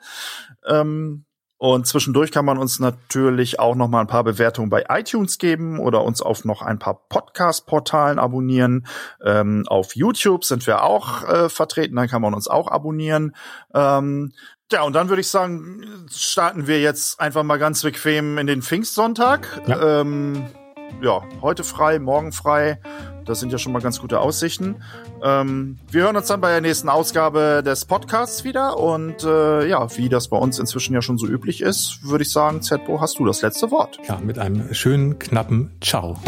[0.67, 1.25] Ähm,
[1.63, 5.79] und zwischendurch kann man uns natürlich auch noch mal ein paar Bewertungen bei iTunes geben
[5.79, 8.85] oder uns auf noch ein paar Podcast-Portalen abonnieren.
[9.25, 13.37] Ähm, auf YouTube sind wir auch äh, vertreten, dann kann man uns auch abonnieren.
[14.73, 18.63] Ja, und dann würde ich sagen, starten wir jetzt einfach mal ganz bequem in den
[18.63, 19.61] Pfingstsonntag.
[19.67, 20.01] Ja.
[20.01, 20.47] Ähm,
[21.03, 22.81] ja, heute frei, morgen frei.
[23.27, 24.77] Das sind ja schon mal ganz gute Aussichten.
[25.23, 28.79] Ähm, wir hören uns dann bei der nächsten Ausgabe des Podcasts wieder.
[28.79, 32.33] Und äh, ja, wie das bei uns inzwischen ja schon so üblich ist, würde ich
[32.33, 33.99] sagen, Zedbo, hast du das letzte Wort.
[34.09, 36.19] Ja, mit einem schönen, knappen Ciao.